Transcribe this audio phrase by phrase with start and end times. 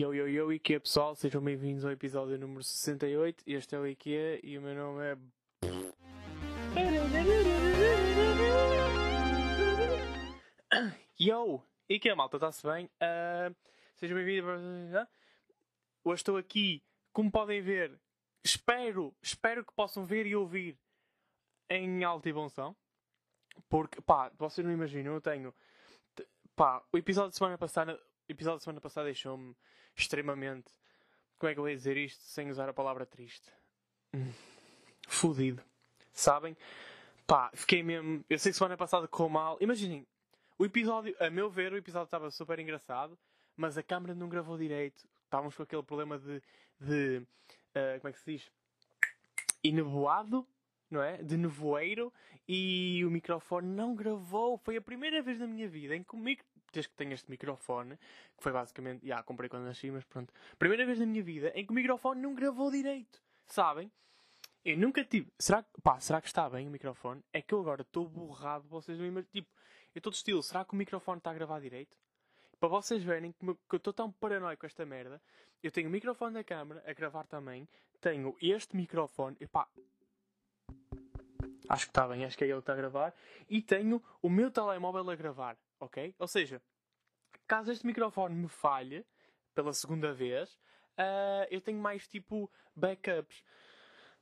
[0.00, 3.44] Yo, yo, yo, IKEA pessoal, sejam bem-vindos ao episódio número 68.
[3.46, 5.18] Este é o IKEA e o meu nome é.
[11.20, 11.62] Yo!
[11.86, 12.86] IKEA malta, está-se bem?
[12.86, 13.54] Uh,
[13.96, 15.06] sejam bem-vindos.
[16.02, 16.82] Hoje estou aqui,
[17.12, 18.00] como podem ver,
[18.42, 20.78] espero, espero que possam ver e ouvir
[21.68, 22.74] em alta e bom som.
[23.68, 25.54] Porque, pá, vocês não imaginam, eu tenho.
[26.56, 29.56] Pá, o episódio de semana passada episódio da semana passada deixou-me
[29.96, 30.72] extremamente.
[31.38, 33.50] Como é que eu vou dizer isto sem usar a palavra triste?
[35.08, 35.62] Fudido.
[36.12, 36.56] Sabem?
[37.26, 38.24] Pá, fiquei mesmo.
[38.28, 39.56] Eu sei que semana passada correu mal.
[39.60, 40.06] Imaginem,
[40.58, 43.18] o episódio, a meu ver, o episódio estava super engraçado,
[43.56, 45.08] mas a câmera não gravou direito.
[45.24, 46.42] Estávamos com aquele problema de.
[46.78, 48.50] de uh, como é que se diz?
[49.62, 50.46] Ineboado
[50.90, 51.22] não é?
[51.22, 52.12] De nevoeiro
[52.48, 54.58] e o microfone não gravou.
[54.58, 56.44] Foi a primeira vez na minha vida em que o micro...
[56.72, 60.32] desde que tenho este microfone, que foi basicamente, já comprei quando nasci, mas pronto.
[60.58, 63.22] Primeira vez na minha vida em que o microfone não gravou direito.
[63.46, 63.90] Sabem?
[64.64, 65.32] Eu nunca tive.
[65.38, 67.22] Será que, pá, será que está bem o microfone?
[67.32, 69.30] É que eu agora estou borrado, vocês não imaginam.
[69.32, 69.48] Tipo,
[69.94, 71.96] eu estou de estilo, será que o microfone está a gravar direito?
[72.58, 75.20] Para vocês verem que eu estou tão paranoico com esta merda,
[75.62, 77.66] eu tenho o microfone da câmera a gravar também,
[78.00, 79.66] tenho este microfone, e pá,
[81.70, 83.14] Acho que está bem, acho que é ele que está a gravar.
[83.48, 86.14] E tenho o meu telemóvel a gravar, ok?
[86.18, 86.62] Ou seja,
[87.46, 89.04] caso este microfone me falhe
[89.54, 90.54] pela segunda vez,
[90.98, 93.42] uh, eu tenho mais tipo backups.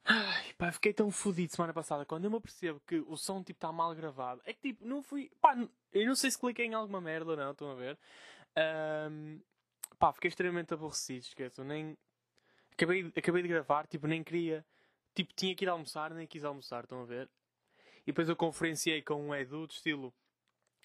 [0.04, 3.58] Ai, pá, fiquei tão fodido semana passada quando eu me apercebo que o som tipo
[3.58, 4.40] está mal gravado.
[4.44, 5.30] É que tipo, não fui.
[5.40, 5.54] Pá,
[5.92, 7.98] eu não sei se cliquei em alguma merda ou não, estão a ver?
[9.10, 9.40] Um,
[9.98, 11.62] pá, fiquei extremamente aborrecido, esqueço.
[11.62, 11.96] Nem.
[12.72, 14.64] Acabei, acabei de gravar, tipo, nem queria.
[15.14, 17.28] Tipo, tinha que ir almoçar, nem quis almoçar, estão a ver?
[18.02, 20.14] E depois eu conferenciei com um Edu de estilo.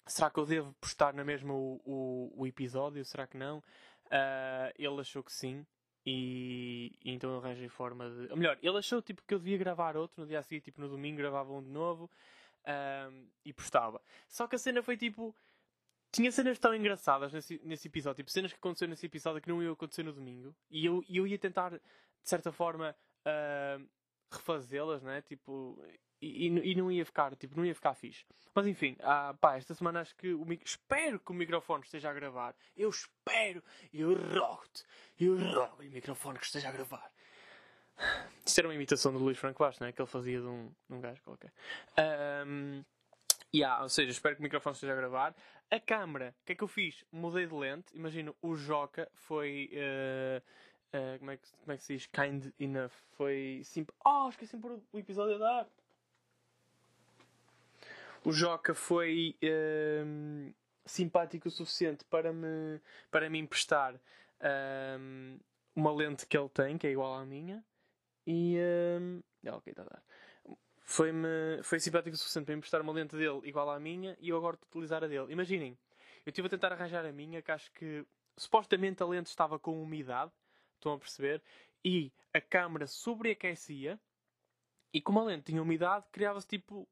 [0.06, 3.04] Será que eu devo postar na mesma o, o, o episódio?
[3.04, 3.58] Será que não?
[4.06, 5.66] Uh, ele achou que sim.
[6.06, 8.30] E, e, então eu arranjei forma de.
[8.30, 10.80] Ou melhor, ele achou tipo, que eu devia gravar outro no dia a seguir, tipo
[10.80, 12.10] no domingo, gravava um de novo
[12.66, 14.00] um, e postava.
[14.28, 15.34] Só que a cena foi tipo.
[16.12, 19.60] Tinha cenas tão engraçadas nesse, nesse episódio, tipo cenas que aconteceram nesse episódio que não
[19.60, 21.80] iam acontecer no domingo, e eu, eu ia tentar, de
[22.22, 22.94] certa forma,
[23.26, 23.84] uh,
[24.30, 25.22] refazê-las, né?
[25.22, 25.76] Tipo,
[26.20, 28.24] e, e, não ia ficar, tipo, não ia ficar fixe.
[28.54, 32.12] Mas enfim, ah, pá, esta semana acho que o espero que o microfone esteja a
[32.12, 32.54] gravar.
[32.76, 34.84] Eu espero, eu rogo-te,
[35.18, 37.10] eu rogo o microfone que esteja a gravar.
[38.44, 39.92] Isto era uma imitação do Luís Franco Bastos, né?
[39.92, 41.52] Que ele fazia de um, de um gajo qualquer.
[42.46, 42.84] Um,
[43.54, 45.34] yeah, ou seja, espero que o microfone esteja a gravar.
[45.70, 47.04] A câmera, o que é que eu fiz?
[47.10, 47.94] Mudei de lente.
[47.94, 49.70] Imagino, o Joca foi.
[49.72, 50.42] Uh,
[50.96, 52.06] uh, como, é que, como é que se diz?
[52.06, 52.92] Kind enough.
[53.12, 53.96] Foi simples.
[54.04, 55.68] Oh, esqueci de pôr o episódio a dar.
[58.24, 60.52] O Joca foi um,
[60.86, 62.80] simpático o suficiente para me,
[63.10, 64.00] para me emprestar
[64.98, 65.38] um,
[65.76, 67.62] uma lente que ele tem, que é igual à minha.
[68.26, 68.56] E.
[68.98, 70.02] Um, é, ok, está a dar.
[70.80, 74.30] Foi-me, foi simpático o suficiente para me emprestar uma lente dele igual à minha e
[74.30, 75.30] eu agora estou a utilizar a dele.
[75.30, 75.76] Imaginem,
[76.24, 78.06] eu estive a tentar arranjar a minha, que acho que
[78.38, 80.32] supostamente a lente estava com umidade,
[80.76, 81.42] estão a perceber,
[81.84, 84.00] e a câmera sobreaquecia.
[84.92, 86.88] E como a lente tinha umidade, criava-se tipo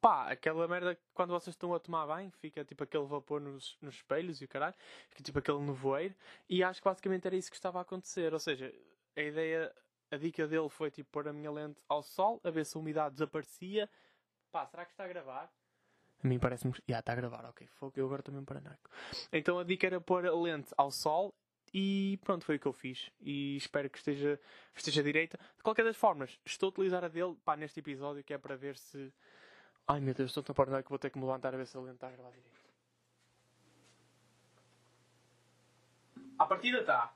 [0.00, 3.76] pá, aquela merda que quando vocês estão a tomar banho, fica tipo aquele vapor nos,
[3.80, 4.74] nos espelhos e o caralho,
[5.08, 6.14] fica tipo aquele nevoeiro,
[6.48, 8.32] e acho que basicamente era isso que estava a acontecer.
[8.32, 8.72] Ou seja,
[9.16, 9.74] a ideia,
[10.10, 12.80] a dica dele foi tipo pôr a minha lente ao sol, a ver se a
[12.80, 13.88] umidade desaparecia.
[14.50, 15.52] Pá, será que está a gravar?
[16.22, 16.74] A mim parece-me.
[16.88, 17.66] Já, está a gravar, ok.
[17.66, 18.90] Fogo, eu agora também paranoico.
[19.32, 21.34] Então a dica era pôr a lente ao sol
[21.72, 23.10] e pronto, foi o que eu fiz.
[23.20, 24.40] E espero que esteja,
[24.74, 25.38] esteja direita.
[25.56, 28.56] De qualquer das formas, estou a utilizar a dele pá, neste episódio, que é para
[28.56, 29.12] ver se
[29.86, 31.76] Ai meu Deus, estou tão paranoico que vou ter que me levantar a ver se
[31.76, 32.70] lente está a gravar direito.
[36.38, 37.12] A partida está.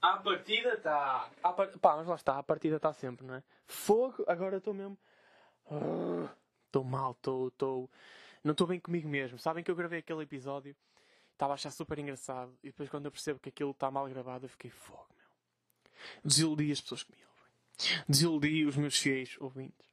[0.00, 1.30] A partida está.
[1.42, 1.78] Part...
[1.78, 3.42] Pá, mas lá está, a partida está sempre, não é?
[3.66, 4.98] Fogo, agora estou mesmo.
[6.66, 7.50] Estou uh, mal, estou.
[7.52, 7.90] Tô...
[8.42, 9.38] Não estou bem comigo mesmo.
[9.38, 10.74] Sabem que eu gravei aquele episódio,
[11.32, 14.46] estava a achar super engraçado, e depois quando eu percebo que aquilo está mal gravado,
[14.46, 15.26] eu fiquei fogo, meu.
[16.24, 18.04] Desiludi as pessoas que me ouvem.
[18.08, 19.86] Desiludi os meus fiéis ouvintes.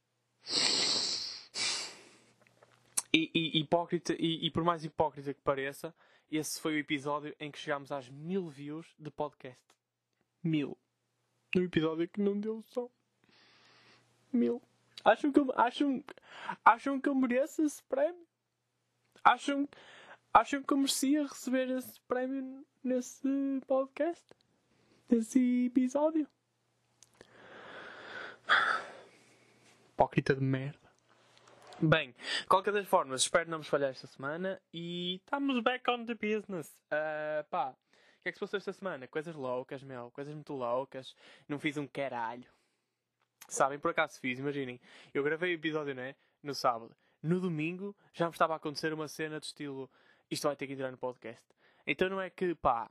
[3.16, 5.94] E, e hipócrita, e, e, por mais hipócrita que pareça,
[6.30, 9.58] esse foi o episódio em que chegámos às mil views de podcast.
[10.44, 10.76] Mil.
[11.54, 12.90] No episódio que não deu som.
[14.30, 14.60] Mil.
[15.02, 16.04] Acham que, eu, acham,
[16.62, 18.26] acham que eu mereço esse prémio?
[19.24, 19.66] Acham,
[20.34, 24.26] acham que eu merecia receber esse prémio nesse podcast?
[25.08, 26.28] Nesse episódio?
[29.94, 30.85] Hipócrita de merda.
[31.80, 32.14] Bem,
[32.48, 36.68] qualquer das formas, espero não nos falhar esta semana e estamos back on the business.
[36.90, 37.76] Uh, pá,
[38.26, 39.06] que é que se passou esta semana?
[39.06, 40.10] Coisas loucas, meu.
[40.10, 41.14] Coisas muito loucas.
[41.48, 42.48] Não fiz um caralho.
[43.46, 44.80] Sabem, por acaso fiz, imaginem.
[45.14, 46.16] Eu gravei o episódio, né?
[46.42, 46.96] No sábado.
[47.22, 49.88] No domingo já me estava a acontecer uma cena de estilo.
[50.28, 51.44] Isto vai ter que entrar no podcast.
[51.86, 52.90] Então não é que, pá.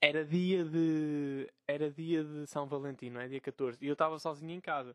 [0.00, 1.50] Era dia de.
[1.66, 3.26] Era dia de São Valentim, não é?
[3.26, 3.84] Dia 14.
[3.84, 4.94] E eu estava sozinho em casa.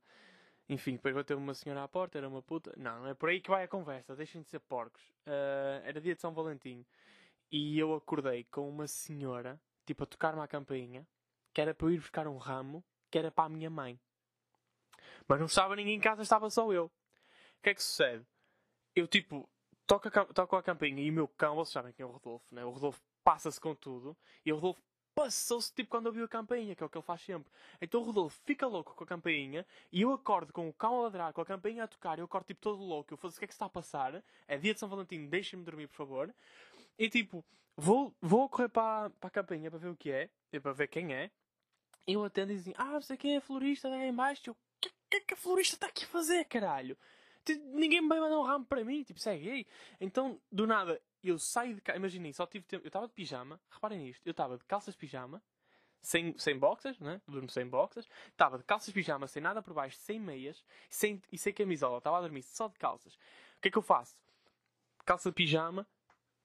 [0.69, 2.71] Enfim, depois bateu uma senhora à porta, era uma puta.
[2.77, 5.01] Não, é por aí que vai a conversa, deixem de ser porcos.
[5.25, 6.85] Uh, era dia de São Valentim.
[7.51, 11.07] E eu acordei com uma senhora, tipo, a tocar-me a campainha,
[11.51, 13.99] que era para eu ir buscar um ramo, que era para a minha mãe.
[15.27, 16.85] Mas não estava ninguém em casa, estava só eu.
[16.85, 18.23] O que é que sucede?
[18.95, 19.49] Eu, tipo,
[19.87, 22.45] toco a, toco a campainha e o meu cão, vocês sabem quem é o Rodolfo,
[22.53, 22.63] né?
[22.63, 24.15] O Rodolfo passa-se com tudo.
[24.45, 24.81] E o Rodolfo
[25.19, 27.51] passou-se tipo quando ouviu a campainha, que é o que ele faz sempre.
[27.81, 31.01] Então o Rodolfo fica louco com a campainha e eu acordo com o cão a
[31.03, 33.13] ladrar, com a campainha a tocar, eu acordo tipo todo louco.
[33.13, 34.23] Eu faço o que é que está a passar?
[34.47, 36.33] É dia de São Valentim, deixem-me dormir, por favor.
[36.97, 37.43] E tipo,
[37.75, 40.29] vou, vou correr para, para a campainha para ver o que é,
[40.61, 41.29] para ver quem é.
[42.07, 44.51] E eu atendo e dizem, ah, você quem é a florista, é embaixo.
[44.51, 46.97] O que, é que a florista está aqui a fazer, caralho?
[47.73, 49.67] Ninguém me vai mandar um ramo para mim, tipo, segue aí.
[49.99, 53.59] Então, do nada, eu saio de casa, imaginem, só tive tempo, eu estava de pijama,
[53.69, 55.41] reparem nisto, eu estava de calças de pijama,
[56.01, 57.21] sem, sem boxers, né?
[57.27, 61.21] Durmo sem boxers, estava de calças de pijama, sem nada por baixo, sem meias sem,
[61.31, 63.13] e sem camisola, estava a dormir só de calças.
[63.15, 64.15] O que é que eu faço?
[65.05, 65.85] Calça de pijama,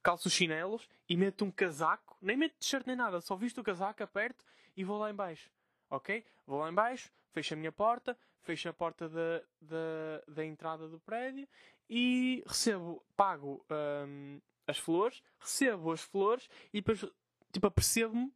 [0.03, 3.65] calço os chinelos e meto um casaco, nem meto t-shirt nem nada, só visto o
[3.65, 4.45] casaco, aperto
[4.77, 5.51] e vou lá embaixo.
[5.91, 6.25] Ok?
[6.47, 10.99] Vou lá embaixo, fecho a minha porta, fecho a porta da, da, da entrada do
[10.99, 11.49] prédio
[11.89, 13.65] e recebo, pago
[14.07, 17.05] hum, as flores, recebo as flores e depois,
[17.53, 18.29] tipo, apercebo-me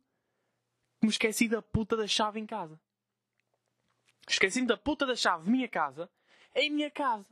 [1.01, 2.81] que me esqueci da puta da chave em casa.
[4.29, 6.11] Esqueci-me da puta da chave de minha casa
[6.55, 7.27] em minha casa.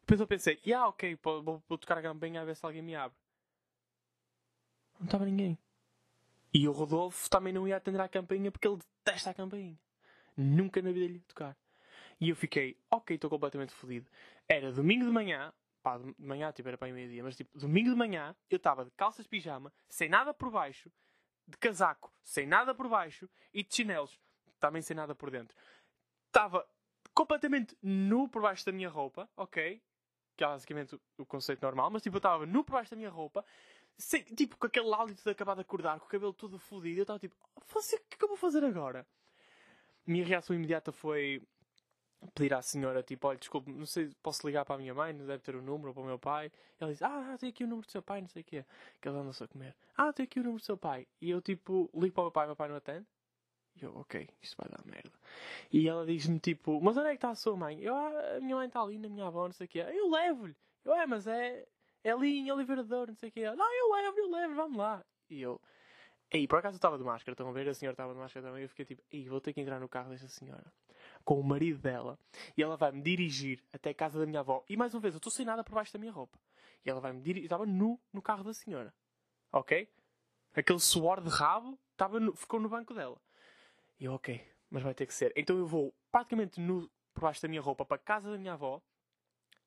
[0.00, 2.82] Depois eu pensei, ah, yeah, ok, vou, vou tocar a campainha a ver se alguém
[2.82, 3.16] me abre.
[4.98, 5.58] Não estava ninguém.
[6.54, 9.76] E o Rodolfo também não ia atender à campainha porque ele detesta a campainha.
[10.36, 11.56] Nunca na vida lhe tocar.
[12.20, 14.08] E eu fiquei, ok, estou completamente fodido.
[14.48, 15.52] Era domingo de manhã,
[15.86, 18.90] pá, de manhã, tipo, era para meio-dia, mas tipo, domingo de manhã, eu estava de
[18.90, 20.90] calças de pijama, sem nada por baixo,
[21.46, 24.18] de casaco, sem nada por baixo, e de chinelos,
[24.58, 25.56] também sem nada por dentro.
[26.26, 26.68] Estava
[27.14, 29.80] completamente nu por baixo da minha roupa, ok?
[30.36, 33.10] Que é basicamente o, conceito normal, mas tipo, eu estava nu por baixo da minha
[33.10, 33.44] roupa,
[33.96, 37.02] sem, tipo, com aquele hálito de acabar de acordar, com o cabelo todo fodido, eu
[37.02, 39.06] estava tipo, o que é que eu vou fazer agora?
[40.04, 41.40] Minha reação imediata foi
[42.34, 45.26] pedir à senhora, tipo, olha, desculpe, não sei, posso ligar para a minha mãe, não
[45.26, 46.50] deve ter o um número, ou para o meu pai.
[46.80, 48.64] Ela diz, ah, tem aqui o número do seu pai, não sei o quê.
[49.00, 49.74] Que ela anda-se a comer.
[49.96, 51.06] Ah, tem aqui o número do seu pai.
[51.20, 53.06] E eu, tipo, ligo para o meu pai, meu pai não atende.
[53.76, 55.12] E eu, ok, isto vai dar merda.
[55.70, 57.80] E ela diz-me, tipo, mas onde é que está a sua mãe?
[57.80, 59.80] Eu, ah, a minha mãe está ali na minha avó, não sei o quê.
[59.80, 60.56] Eu levo-lhe.
[60.84, 61.66] Eu, é, mas é,
[62.02, 63.50] é ali em Oliveira não sei o quê.
[63.50, 65.04] Não, eu levo, eu levo, vamos lá.
[65.28, 65.60] E eu,
[66.30, 67.68] ei, por acaso eu estava de máscara, estão a ver?
[67.68, 68.62] A senhora estava de máscara também.
[68.62, 70.72] Eu fiquei tipo, ei, vou ter que entrar no carro desta senhora
[71.26, 72.16] com o marido dela
[72.56, 74.64] e ela vai me dirigir até a casa da minha avó.
[74.68, 76.38] E mais uma vez, eu estou sem nada por baixo da minha roupa.
[76.84, 77.46] E ela vai me dirigir.
[77.46, 78.94] Estava nu no carro da senhora.
[79.52, 79.92] Ok?
[80.54, 83.20] Aquele suor de rabo estava ficou no banco dela.
[83.98, 84.40] E eu, ok,
[84.70, 85.32] mas vai ter que ser.
[85.36, 88.52] Então eu vou praticamente nu por baixo da minha roupa para a casa da minha
[88.52, 88.80] avó.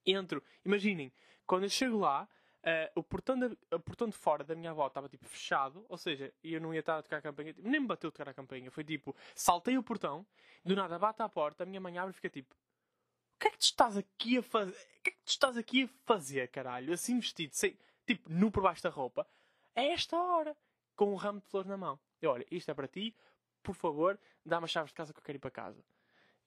[0.06, 0.42] Entro.
[0.64, 1.12] Imaginem,
[1.46, 2.28] quando eu chego lá,
[2.62, 5.98] Uh, o, portão de, o portão de fora da minha avó estava tipo fechado, ou
[5.98, 8.28] seja, eu não ia estar a tocar a campanha, tipo, nem me bateu a tocar
[8.28, 8.70] a campanha.
[8.70, 10.25] Foi tipo, saltei o portão,
[10.63, 13.51] do nada bate à porta, a minha mãe abre e fica tipo: O que é
[13.51, 14.72] que tu estás aqui a fazer?
[14.72, 16.94] O que é que tu estás aqui a fazer, caralho?
[16.94, 19.25] Assim vestido, sem, tipo, nu por baixo da roupa,
[19.74, 20.56] a esta hora,
[20.98, 21.98] com um ramo de flores na mão.
[22.22, 23.16] Eu, olha, isto é para ti,
[23.63, 25.82] por favor, dá-me as chaves de casa que eu quero ir para casa.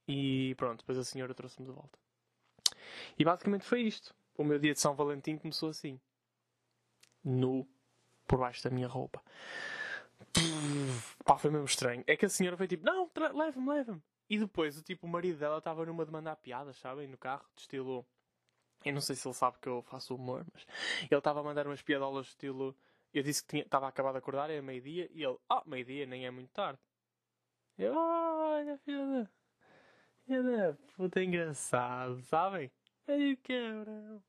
[0.07, 1.99] E pronto, depois a senhora trouxe-me de volta.
[3.19, 6.01] E basicamente foi isto o meu dia de São Valentim começou assim.
[7.25, 7.67] Nu,
[8.27, 9.23] por baixo da minha roupa.
[11.25, 12.03] Pá, foi mesmo estranho.
[12.07, 14.03] É que a senhora foi tipo, não, leva-me, leva-me.
[14.29, 17.07] E depois, o tipo, o marido dela estava numa de mandar piadas, sabem?
[17.07, 18.07] No carro, de estilo.
[18.85, 20.67] Eu não sei se ele sabe que eu faço humor, mas
[21.11, 22.75] ele estava a mandar umas piadolas de estilo.
[23.13, 26.31] Eu disse que estava acabado de acordar, era meio-dia, e ele, ah, meio-dia, nem é
[26.31, 26.81] muito tarde.
[27.79, 29.29] Eu, olha, filha da.
[30.25, 32.71] Filha da puta engraçado, sabem?
[33.09, 34.23] Ai, cabrão.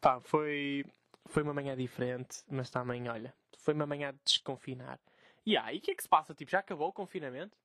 [0.00, 0.84] Pá, foi,
[1.26, 4.98] foi uma manhã diferente, mas também, olha, foi uma manhã de desconfinar.
[5.44, 6.34] E aí, o que é que se passa?
[6.34, 7.56] Tipo, já acabou o confinamento?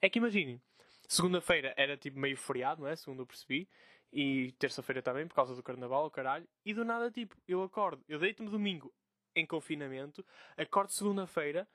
[0.00, 0.60] É que imaginem,
[1.08, 2.96] segunda-feira era tipo meio feriado, não é?
[2.96, 3.68] Segundo eu percebi.
[4.12, 6.48] E terça-feira também, por causa do carnaval, o caralho.
[6.64, 8.92] E do nada, tipo, eu acordo, eu deito-me domingo
[9.34, 10.24] em confinamento,
[10.56, 11.68] acordo segunda-feira,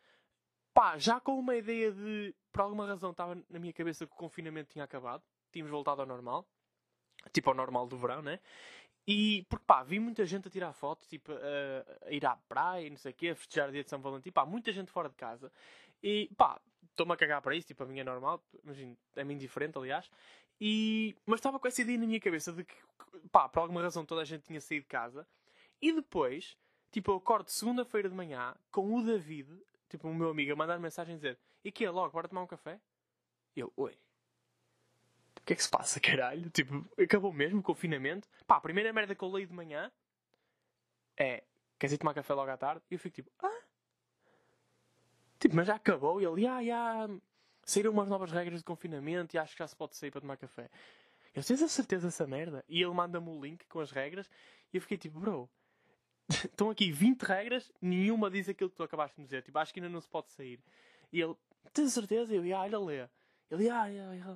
[0.73, 4.15] pá, já com uma ideia de, por alguma razão, estava na minha cabeça que o
[4.15, 6.47] confinamento tinha acabado, tínhamos voltado ao normal
[7.33, 8.39] tipo ao normal do verão, né?
[9.07, 12.89] E, porque pá, vi muita gente a tirar fotos, tipo, a, a ir à praia,
[12.89, 15.09] não sei o quê, a festejar o dia de São Valentim, pá, muita gente fora
[15.09, 15.51] de casa.
[16.03, 16.61] E, pá,
[16.91, 20.09] estou-me a cagar para isso, tipo, a minha é normal, imagino, é-me indiferente, aliás.
[20.59, 22.75] E, mas estava com essa ideia na minha cabeça de que,
[23.31, 25.27] pá, por alguma razão toda a gente tinha saído de casa.
[25.81, 26.55] E depois,
[26.91, 29.49] tipo, eu acordo segunda-feira de manhã com o David,
[29.89, 32.43] tipo, o meu amigo, a mandar mensagem a dizer: E que é logo, bora tomar
[32.43, 32.79] um café?
[33.55, 33.97] E eu, oi.
[35.41, 36.49] O que é que se passa, caralho?
[36.51, 38.27] Tipo, acabou mesmo o confinamento?
[38.45, 39.91] Pá, a primeira merda que eu leio de manhã
[41.17, 41.43] é:
[41.79, 42.83] Queres ir tomar café logo à tarde?
[42.89, 43.61] E eu fico tipo: Ah?
[45.39, 46.21] Tipo, mas já acabou?
[46.21, 47.09] E ele: Ah, já.
[47.63, 50.37] Saíram umas novas regras de confinamento e acho que já se pode sair para tomar
[50.37, 50.69] café.
[51.33, 52.63] Eu tens a certeza dessa merda?
[52.67, 54.29] E ele manda-me o link com as regras
[54.71, 55.49] e eu fiquei tipo: Bro,
[56.29, 59.41] estão aqui 20 regras, nenhuma diz aquilo que tu acabaste de dizer.
[59.41, 60.59] Tipo, acho que ainda não se pode sair.
[61.11, 61.35] E ele:
[61.73, 62.35] Tens a certeza?
[62.35, 63.09] E eu: Ah, olha, lê.
[63.51, 63.85] Ele, ah,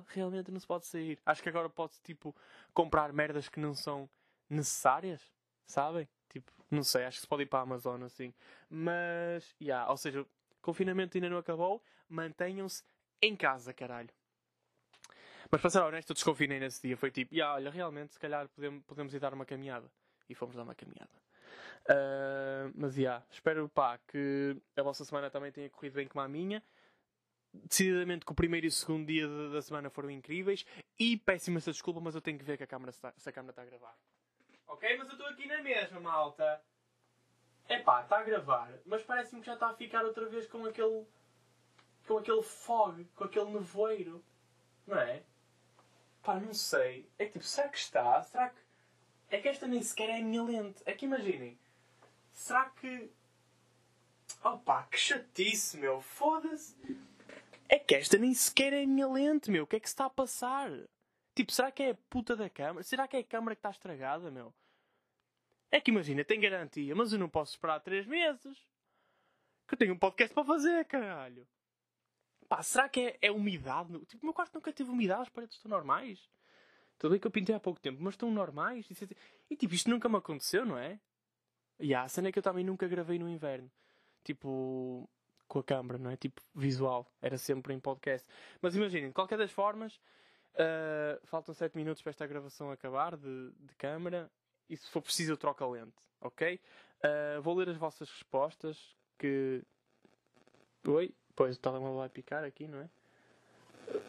[0.08, 1.18] realmente não se pode sair.
[1.24, 2.36] Acho que agora pode tipo,
[2.74, 4.08] comprar merdas que não são
[4.48, 5.22] necessárias,
[5.66, 6.06] sabem?
[6.28, 8.34] Tipo, não sei, acho que se pode ir para a Amazon assim.
[8.68, 10.26] Mas, yeah, ou seja,
[10.60, 12.84] confinamento ainda não acabou, mantenham-se
[13.22, 14.10] em casa, caralho.
[15.50, 16.96] Mas para ser honesto, eu desconfinei nesse dia.
[16.96, 19.90] Foi tipo, yeah, olha, realmente, se calhar podemos, podemos ir dar uma caminhada.
[20.28, 21.08] E fomos dar uma caminhada.
[21.88, 26.20] Uh, mas, já, yeah, espero, pá, que a vossa semana também tenha corrido bem como
[26.20, 26.62] a minha
[27.64, 30.64] decididamente que o primeiro e o segundo dia da semana foram incríveis
[30.98, 33.32] e péssima essa desculpa, mas eu tenho que ver que a câmera está, se a
[33.32, 33.96] câmera está a gravar.
[34.66, 36.62] Ok, mas eu estou aqui na mesma, malta.
[37.68, 40.64] É pá, está a gravar, mas parece-me que já está a ficar outra vez com
[40.64, 41.04] aquele.
[42.06, 44.24] com aquele fog, com aquele nevoeiro.
[44.86, 45.22] Não é?
[46.22, 47.08] Pá, não sei.
[47.18, 48.22] É que tipo, será que está?
[48.22, 48.60] Será que.
[49.28, 50.82] É que esta nem sequer é a minha lente.
[50.86, 51.58] É que imaginem.
[52.32, 53.10] Será que.
[54.44, 56.00] Opa, que chatice, meu.
[56.00, 56.76] Foda-se.
[57.68, 59.64] É que esta nem sequer é a minha lente, meu.
[59.64, 60.70] O que é que se está a passar?
[61.34, 62.82] Tipo, será que é a puta da câmara?
[62.82, 64.54] Será que é a câmara que está estragada, meu?
[65.70, 68.58] É que imagina, tem garantia, mas eu não posso esperar 3 meses.
[69.66, 71.46] Que eu tenho um podcast para fazer, caralho.
[72.48, 73.98] Pá, será que é, é umidade?
[74.06, 76.30] Tipo, o meu quarto nunca teve umidade, as paredes estão normais.
[76.98, 78.88] Tudo bem que eu pintei há pouco tempo, mas estão normais.
[78.88, 78.94] E,
[79.50, 80.98] e tipo, isto nunca me aconteceu, não é?
[81.78, 83.70] E a cena é que eu também nunca gravei no inverno.
[84.24, 85.08] Tipo,
[85.48, 86.16] com a câmera, não é?
[86.16, 87.10] Tipo, visual.
[87.20, 88.26] Era sempre em podcast.
[88.60, 89.96] Mas imaginem, de qualquer das formas,
[90.54, 94.30] uh, faltam 7 minutos para esta gravação acabar de, de câmera.
[94.68, 96.60] E se for preciso, eu troco a lente, ok?
[96.98, 98.96] Uh, vou ler as vossas respostas.
[99.18, 99.62] Que.
[100.86, 101.14] Oi?
[101.34, 102.88] Pois o telemóvel vai picar aqui, não é?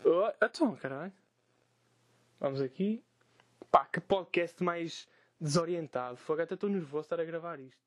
[0.06, 1.14] Oh, então, caralho.
[2.40, 3.04] Vamos aqui.
[3.72, 5.08] Pá, que podcast mais
[5.40, 6.18] desorientado.
[6.18, 7.87] Fogo, até estou nervoso estar a gravar isto.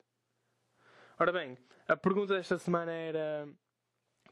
[1.21, 3.47] Ora bem, a pergunta desta semana era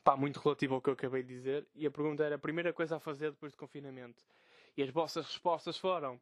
[0.02, 1.68] pá, muito relativa ao que eu acabei de dizer.
[1.74, 4.24] E a pergunta era a primeira coisa a fazer depois do confinamento.
[4.74, 6.18] E as vossas respostas foram.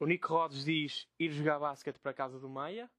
[0.00, 2.90] O Nico Rhodes diz ir jogar basquete para a casa do Maia.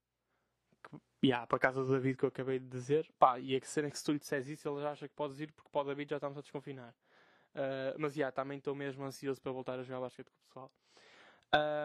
[0.84, 3.06] Que, yeah, para a casa do David que eu acabei de dizer.
[3.20, 5.14] Pá, e a cena é que se tu lhe disseres isso, ele já acha que
[5.14, 6.96] podes ir porque para o David já estamos a desconfinar.
[7.54, 10.72] Uh, mas yeah, também estou mesmo ansioso para voltar a jogar basquete com o pessoal.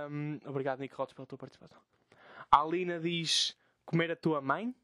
[0.08, 1.82] Um, obrigado, Nico Rhodes, pela tua participação.
[2.48, 4.74] A Alina diz comer a tua mãe.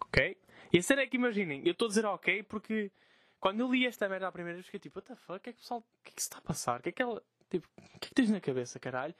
[0.00, 0.36] Ok?
[0.72, 2.90] E a cena é que imaginem, eu estou a dizer ok porque
[3.38, 5.50] quando eu li esta merda a primeira vez fiquei tipo, what the fuck, o que
[5.50, 6.80] é que pessoal, o que é que se está a passar?
[6.80, 9.14] O que é que ela, tipo, o que é que tens na cabeça, caralho?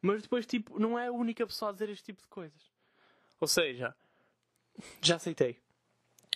[0.00, 2.72] Mas depois, tipo, não é a única pessoa a dizer este tipo de coisas.
[3.40, 3.94] Ou seja,
[5.02, 5.58] já aceitei.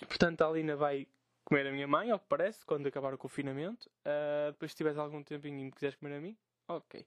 [0.09, 1.07] Portanto, a Alina vai
[1.45, 3.89] comer a minha mãe, ao que parece, quando acabar o confinamento.
[4.01, 7.07] Uh, depois, se tiveres algum tempinho e me quiseres comer a mim, ok.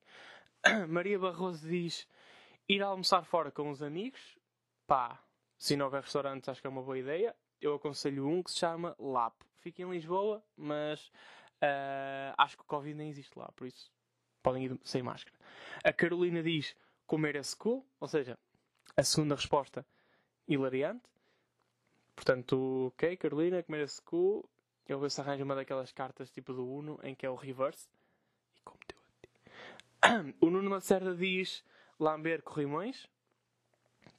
[0.87, 2.07] Maria Barroso diz:
[2.67, 4.37] Ir almoçar fora com os amigos,
[4.87, 5.19] pá,
[5.57, 7.35] se não houver restaurantes, acho que é uma boa ideia.
[7.59, 9.45] Eu aconselho um que se chama Lapo.
[9.57, 11.07] Fica em Lisboa, mas
[11.61, 13.91] uh, acho que o Covid nem existe lá, por isso
[14.41, 15.37] podem ir sem máscara.
[15.83, 16.75] A Carolina diz
[17.07, 18.37] comer a school, ou seja,
[18.95, 19.85] a segunda resposta
[20.47, 21.09] hilariante.
[22.15, 24.47] Portanto, ok, Carolina, comer a school.
[24.85, 27.35] Eu vou ver se arranjo uma daquelas cartas tipo do Uno em que é o
[27.35, 27.87] reverse.
[28.57, 28.97] E como teu
[30.41, 31.63] O Nuno Lacerda diz
[31.99, 33.07] lamber corrimões.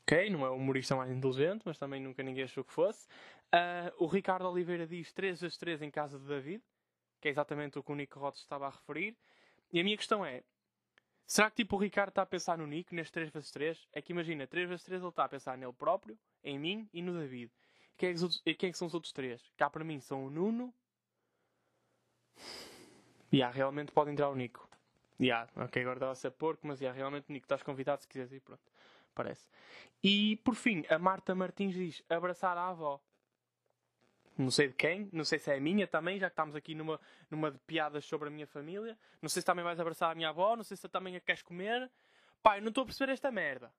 [0.03, 3.07] Ok, não é o humorista mais inteligente, mas também nunca ninguém achou que fosse.
[3.55, 6.63] Uh, o Ricardo Oliveira diz 3 vezes 3 em casa de David,
[7.21, 9.17] que é exatamente o que o Nico Rotes estava a referir.
[9.73, 10.43] E a minha questão é:
[11.27, 14.03] será que tipo o Ricardo está a pensar no Nico, neste 3 vezes 3 É
[14.03, 17.19] que imagina, 3 vezes 3 ele está a pensar nele próprio, em mim e no
[17.19, 17.51] David.
[17.97, 19.41] Quem é que, outros, quem é que são os outros três?
[19.57, 20.75] Cá para mim são o Nuno.
[23.31, 24.69] E yeah, realmente pode entrar o Nico.
[25.21, 28.41] Yeah, ok, agora estava a porco, mas yeah, realmente, Nico, estás convidado se quiseres ir,
[28.41, 28.63] pronto.
[29.15, 29.49] Parece.
[30.03, 33.01] E, por fim, a Marta Martins diz abraçar a avó.
[34.37, 36.75] Não sei de quem, não sei se é a minha também, já que estamos aqui
[36.75, 38.99] numa, numa de piadas sobre a minha família.
[39.23, 41.43] Não sei se também vais abraçar a minha avó, não sei se também a queres
[41.43, 41.89] comer.
[42.43, 43.73] Pai, não estou a perceber esta merda.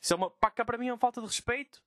[0.00, 0.30] Isso é uma.
[0.30, 1.82] Pá, cá para mim é uma falta de respeito.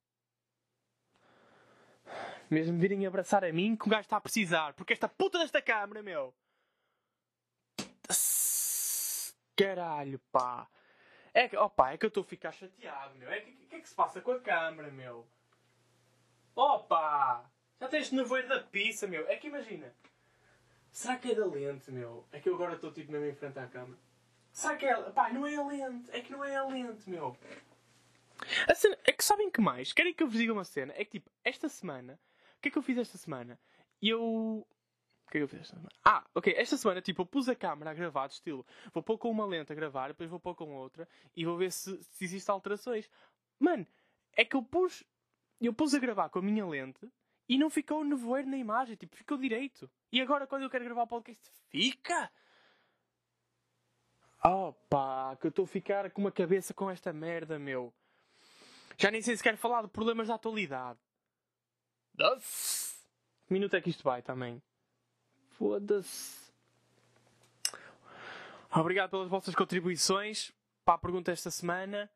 [2.50, 4.74] Mesmo virem abraçar a mim, que o gajo está a precisar.
[4.74, 6.34] Porque esta puta desta câmara, meu.
[9.58, 10.68] Caralho, pá.
[11.34, 13.30] É que, pá, é que eu estou a ficar chateado, meu.
[13.30, 15.28] É que o que é que se passa com a câmara, meu?
[16.56, 17.44] Opa!
[17.80, 19.28] Já tens nevoeiro da pizza, meu.
[19.28, 19.94] É que imagina.
[20.92, 22.26] Será que é da lente, meu?
[22.32, 24.00] É que eu agora estou tipo mesmo em frente à câmara.
[24.52, 24.96] Será que é.
[25.12, 26.10] Pá, não é a lente.
[26.12, 27.38] É que não é a lente, meu.
[28.68, 29.94] A cena, é que sabem que mais?
[29.94, 30.94] Querem que eu vos diga uma cena?
[30.96, 32.20] É que tipo, esta semana.
[32.58, 33.60] O que é que eu fiz esta semana?
[34.02, 34.68] Eu.
[35.28, 35.90] O que é que eu fiz esta semana?
[36.06, 36.54] Ah, ok.
[36.56, 38.66] Esta semana, tipo, eu pus a câmera a gravar de estilo.
[38.94, 41.72] Vou pôr com uma lente a gravar, depois vou pôr com outra e vou ver
[41.72, 43.10] se, se existem alterações.
[43.60, 43.86] Mano,
[44.36, 45.04] é que eu pus.
[45.60, 47.12] Eu pus a gravar com a minha lente
[47.50, 48.96] e não ficou nevoeiro na imagem.
[48.96, 49.90] Tipo, ficou direito.
[50.12, 52.32] E agora, quando eu quero gravar o podcast, fica!
[54.46, 57.94] Oh pá, que eu estou a ficar com uma cabeça com esta merda, meu.
[58.98, 61.00] Já nem sei se quero falar de problemas da atualidade.
[63.46, 64.62] Que minuto é que isto vai também?
[65.58, 66.48] Foda-se.
[68.76, 70.54] Obrigado pelas vossas contribuições
[70.86, 72.10] para a pergunta esta semana.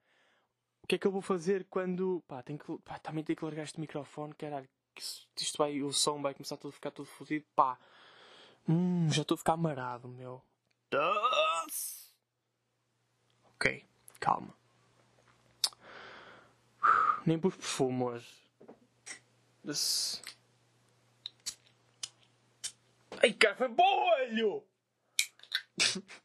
[0.83, 2.23] O que é que eu vou fazer quando.
[2.27, 2.77] Pá, tenho que...
[2.79, 4.69] Pá, também tenho que largar este microfone, caralho.
[5.35, 7.45] Isto vai, o som vai começar a ficar todo fodido.
[7.55, 7.79] Pá,
[8.67, 10.41] hum, já estou a ficar amarado, meu.
[13.55, 13.85] Ok,
[14.19, 14.53] calma.
[17.25, 18.41] Nem pus perfume hoje.
[19.65, 20.21] This...
[23.23, 24.63] Ai, cara, foi bom olho!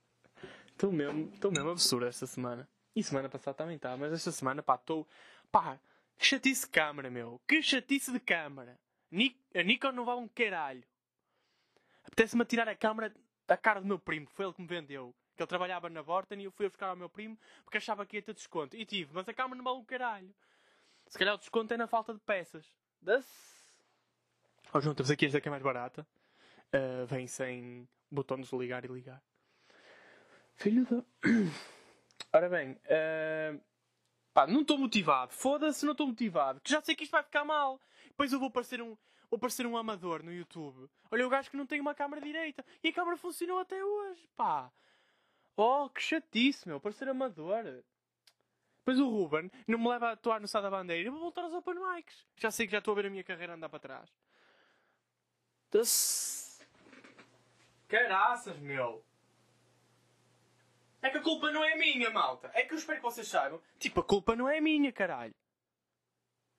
[0.72, 2.68] Estou mesmo, estou mesmo absurdo esta semana.
[2.94, 5.08] E semana passada também está, mas esta semana, pá, estou.
[5.50, 5.80] Pá,
[6.18, 7.40] chatice de câmara, meu.
[7.48, 8.78] Que chatice de câmara.
[9.54, 10.84] A Nikon não vale um caralho.
[12.04, 13.14] Apetece-me tirar a câmara
[13.46, 15.14] da cara do meu primo, foi ele que me vendeu.
[15.34, 18.04] Que ele trabalhava na Vorten e eu fui a buscar ao meu primo porque achava
[18.04, 18.76] que ia ter desconto.
[18.76, 20.34] E tive, mas a câmara não vale um caralho.
[21.08, 22.66] Se calhar o desconto é na falta de peças.
[23.00, 23.24] Das...
[24.74, 26.06] Oh, João, temos aqui esta que é mais barata.
[26.74, 29.22] Uh, vem sem botão de ligar e ligar.
[30.54, 31.02] Filho da.
[32.32, 33.60] Ora bem, uh...
[34.36, 35.32] Pá, não estou motivado.
[35.32, 36.60] Foda-se, não estou motivado.
[36.60, 37.80] Que já sei que isto vai ficar mal.
[38.08, 38.94] Depois eu vou parecer um,
[39.30, 40.90] vou parecer um amador no YouTube.
[41.10, 42.62] Olha o gajo que não tem uma câmera direita.
[42.84, 44.28] E a câmera funcionou até hoje.
[44.36, 44.70] Pá.
[45.56, 46.78] Oh, que chatice, meu.
[46.78, 47.82] Parecer amador.
[48.78, 51.08] Depois o Ruben não me leva a atuar no Sá da Bandeira.
[51.08, 52.26] Eu vou voltar aos Open Mics.
[52.36, 54.10] Já sei que já estou a ver a minha carreira andar para trás.
[55.70, 56.46] Das...
[57.88, 59.04] Caraças, meu.
[61.02, 62.50] É que a culpa não é minha, malta.
[62.54, 63.60] É que eu espero que vocês saibam.
[63.78, 65.34] Tipo, a culpa não é minha, caralho.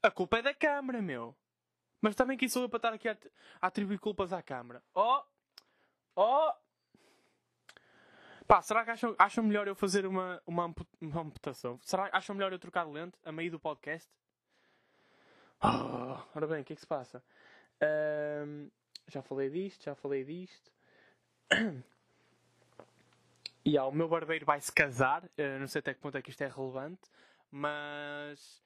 [0.01, 1.35] A culpa é da câmara, meu.
[2.01, 3.17] Mas também quem sou eu para estar aqui a,
[3.61, 4.81] atribuir culpas à câmara?
[4.93, 5.21] Oh!
[6.15, 6.53] Oh!
[8.47, 11.77] Pá, será que acham, acham melhor eu fazer uma, uma, uma amputação?
[11.83, 14.09] Será que acham melhor eu trocar de lente a meio do podcast?
[15.61, 17.21] Oh, ora bem, o que é que se passa?
[18.45, 18.69] Um,
[19.07, 20.71] já falei disto, já falei disto.
[23.65, 25.23] E yeah, o meu barbeiro vai se casar.
[25.23, 27.01] Uh, não sei até que ponto é que isto é relevante,
[27.51, 28.63] mas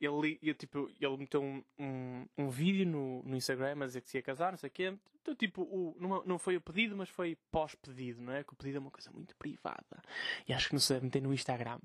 [0.00, 4.08] ele, eu, tipo, ele meteu um, um, um, vídeo no, no Instagram a dizer que
[4.08, 4.96] se ia casar, não sei o quê.
[5.20, 8.42] Então, tipo, o, não, não foi o pedido, mas foi pós-pedido, não é?
[8.42, 10.02] Que o pedido é uma coisa muito privada.
[10.48, 11.78] E acho que não se deve meter no Instagram.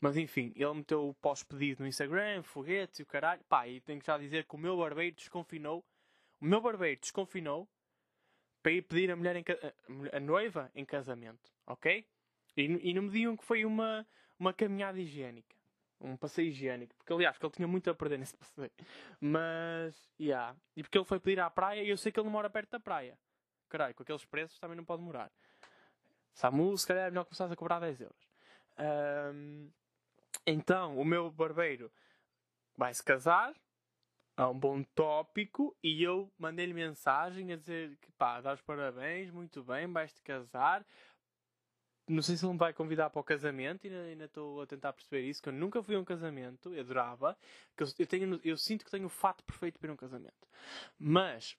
[0.00, 3.42] Mas enfim, ele meteu o pós-pedido no Instagram, foguetes e o caralho.
[3.48, 5.84] Pá, e tenho que já dizer que o meu barbeiro desconfinou.
[6.40, 7.68] O meu barbeiro desconfinou
[8.62, 9.44] para ir pedir a mulher em,
[10.12, 12.06] a noiva em casamento, ok?
[12.56, 14.06] E, e não me digam que foi uma,
[14.38, 15.58] uma caminhada higiênica
[16.00, 16.94] um passeio higiênico.
[16.96, 18.70] Porque, aliás, que ele tinha muito a perder nesse passeio.
[19.20, 20.56] Mas, yeah.
[20.76, 22.70] E porque ele foi pedir à praia e eu sei que ele não mora perto
[22.70, 23.18] da praia.
[23.68, 25.30] Caralho, com aqueles preços também não pode morar.
[26.32, 28.28] Samu, se calhar é melhor começar a cobrar 10 euros.
[29.34, 29.70] Um,
[30.46, 31.90] então, o meu barbeiro
[32.76, 33.52] vai se casar.
[34.38, 35.76] É um bom tópico.
[35.82, 40.86] E eu mandei-lhe mensagem a dizer que pá, dá os parabéns, muito bem, vais-te casar
[42.08, 44.92] não sei se ele me vai convidar para o casamento, ainda, ainda estou a tentar
[44.92, 47.36] perceber isso, que eu nunca fui a um casamento, eu adorava,
[47.76, 49.96] que eu, eu, tenho, eu sinto que tenho o fato perfeito para ir a um
[49.96, 50.48] casamento.
[50.98, 51.56] Mas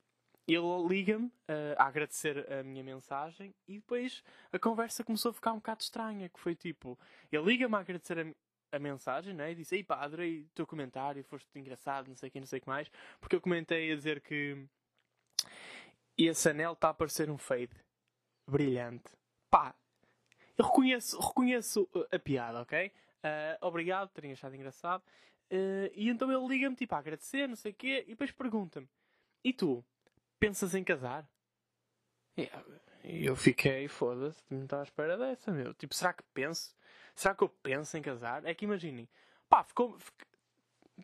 [0.47, 5.53] ele liga-me uh, a agradecer a minha mensagem e depois a conversa começou a ficar
[5.53, 6.97] um bocado estranha, que foi tipo,
[7.31, 8.25] ele liga-me a agradecer a,
[8.71, 9.51] a mensagem, né?
[9.51, 12.47] E disse, ei pá, adorei o teu comentário, foste engraçado, não sei o que, não
[12.47, 14.65] sei o que mais, porque eu comentei a dizer que
[16.17, 17.71] esse anel está a parecer um fade
[18.47, 19.11] brilhante.
[19.49, 19.75] Pá,
[20.57, 22.87] eu reconheço, reconheço uh, a piada, ok?
[22.87, 25.01] Uh, obrigado por terem achado engraçado.
[25.51, 28.87] Uh, e então ele liga-me, tipo, a agradecer, não sei o quê, e depois pergunta-me:
[29.43, 29.83] E tu,
[30.39, 31.27] pensas em casar?
[33.03, 35.73] E eu fiquei, foda-se, não estava à espera dessa, meu.
[35.73, 36.75] Tipo, será que penso?
[37.19, 38.45] Será que eu penso em casar?
[38.45, 39.05] É que imaginem,
[39.49, 39.97] pá, ficou,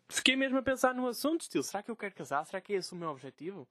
[0.08, 2.42] fiquei mesmo a pensar no assunto, estilo, será que eu quero casar?
[2.46, 3.68] Será que é esse o meu objetivo?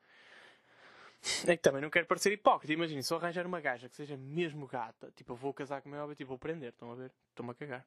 [1.47, 2.71] É que também não quero parecer hipócrita.
[2.71, 5.89] Imaginem, se eu arranjar uma gaja que seja mesmo gata, tipo, eu vou casar com
[5.89, 7.11] o meu objetivo, vou prender, estão a ver?
[7.31, 7.83] Estou-me a cagar.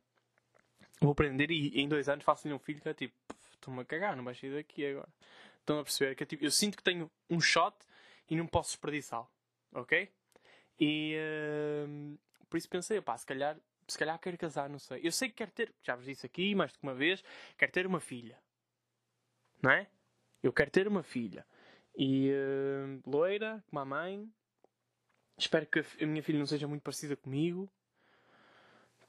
[1.01, 3.15] Vou prender e em dois anos faço-lhe um filho que é tipo,
[3.55, 5.09] estou-me a cagar, não vai sair daqui agora.
[5.61, 7.77] Estão a perceber que é, tipo, eu sinto que tenho um shot
[8.29, 9.31] e não posso desperdiçá-lo,
[9.73, 10.11] ok?
[10.81, 12.19] E uh,
[12.51, 13.57] por isso pensei, pá, se calhar,
[13.89, 15.01] se calhar quero casar, não sei.
[15.03, 17.25] Eu sei que quero ter, já vos disse aqui mais que uma vez,
[17.57, 18.39] quero ter uma filha,
[19.63, 19.89] não é?
[20.43, 21.45] Eu quero ter uma filha.
[21.97, 24.31] E uh, loira, como a mãe.
[25.37, 27.69] Espero que a minha filha não seja muito parecida comigo.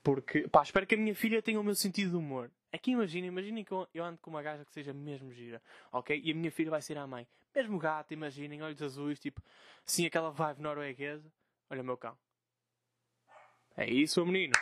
[0.01, 2.49] Porque, pá, espero que a minha filha tenha o meu sentido de humor.
[2.71, 5.61] Aqui imaginem, imaginem que eu ando com uma gaja que seja mesmo gira,
[5.91, 6.19] ok?
[6.23, 7.27] E a minha filha vai ser a mãe.
[7.53, 9.41] Mesmo gata, imaginem, olhos azuis, tipo,
[9.85, 11.31] assim, aquela vibe norueguesa.
[11.69, 12.17] Olha o meu cão.
[13.75, 14.53] É isso, menino.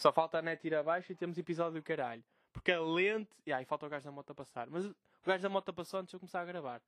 [0.00, 2.24] Só falta a net ir abaixo e temos episódio do caralho.
[2.54, 3.30] Porque a lente.
[3.44, 4.66] E aí falta o gajo da moto a passar.
[4.70, 4.94] Mas o
[5.26, 6.80] gajo da moto passou antes de eu começar a gravar.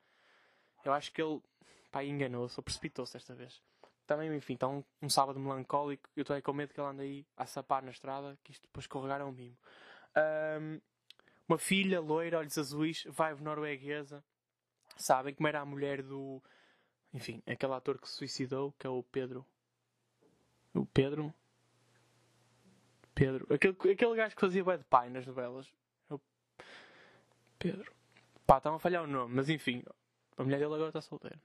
[0.83, 1.43] Eu acho que ele.
[1.91, 3.61] Pá, enganou-se ou precipitou-se desta vez.
[4.07, 6.09] Também, enfim, está um, um, sábado melancólico.
[6.17, 8.63] Eu estou aí com medo que ele ande aí a sapar na estrada, que isto
[8.63, 9.59] depois corregar é um mimo.
[10.17, 10.81] Um,
[11.47, 14.25] uma filha loira, olhos azuis, vibe norueguesa.
[14.97, 16.43] Sabem como era a mulher do.
[17.13, 19.45] Enfim, aquele ator que se suicidou, que é o Pedro.
[20.73, 21.33] O Pedro.
[23.15, 23.47] Pedro.
[23.53, 25.71] Aquele, aquele gajo que fazia bad pai nas novelas.
[26.11, 26.21] O
[27.59, 27.93] Pedro.
[28.47, 29.83] Pá, estão a falhar o nome, mas enfim.
[30.37, 31.41] A mulher dele agora está solteira.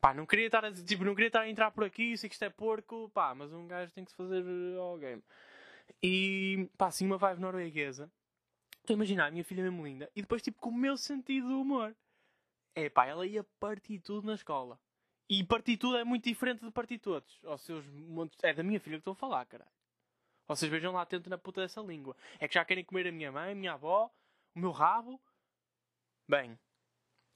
[0.00, 2.34] Pá, não queria estar a, tipo, não queria estar a entrar por aqui, sei que
[2.34, 4.44] isto é porco, pá, mas um gajo tem que se fazer
[4.78, 5.22] ao game.
[6.02, 8.10] E, pá, assim, uma vibe norueguesa.
[8.80, 10.08] Estou a imaginar a minha filha mesmo linda.
[10.14, 11.94] E depois, tipo, com o meu sentido do humor.
[12.74, 14.78] É, pá, ela ia partir tudo na escola.
[15.28, 17.40] E partir tudo é muito diferente de partir todos.
[17.44, 18.38] Aos seus montes...
[18.42, 19.70] É da minha filha que estou a falar, caralho.
[20.48, 22.16] Vocês vejam lá atento na puta dessa língua.
[22.40, 24.10] É que já querem comer a minha mãe, a minha avó,
[24.54, 25.20] o meu rabo.
[26.26, 26.58] Bem,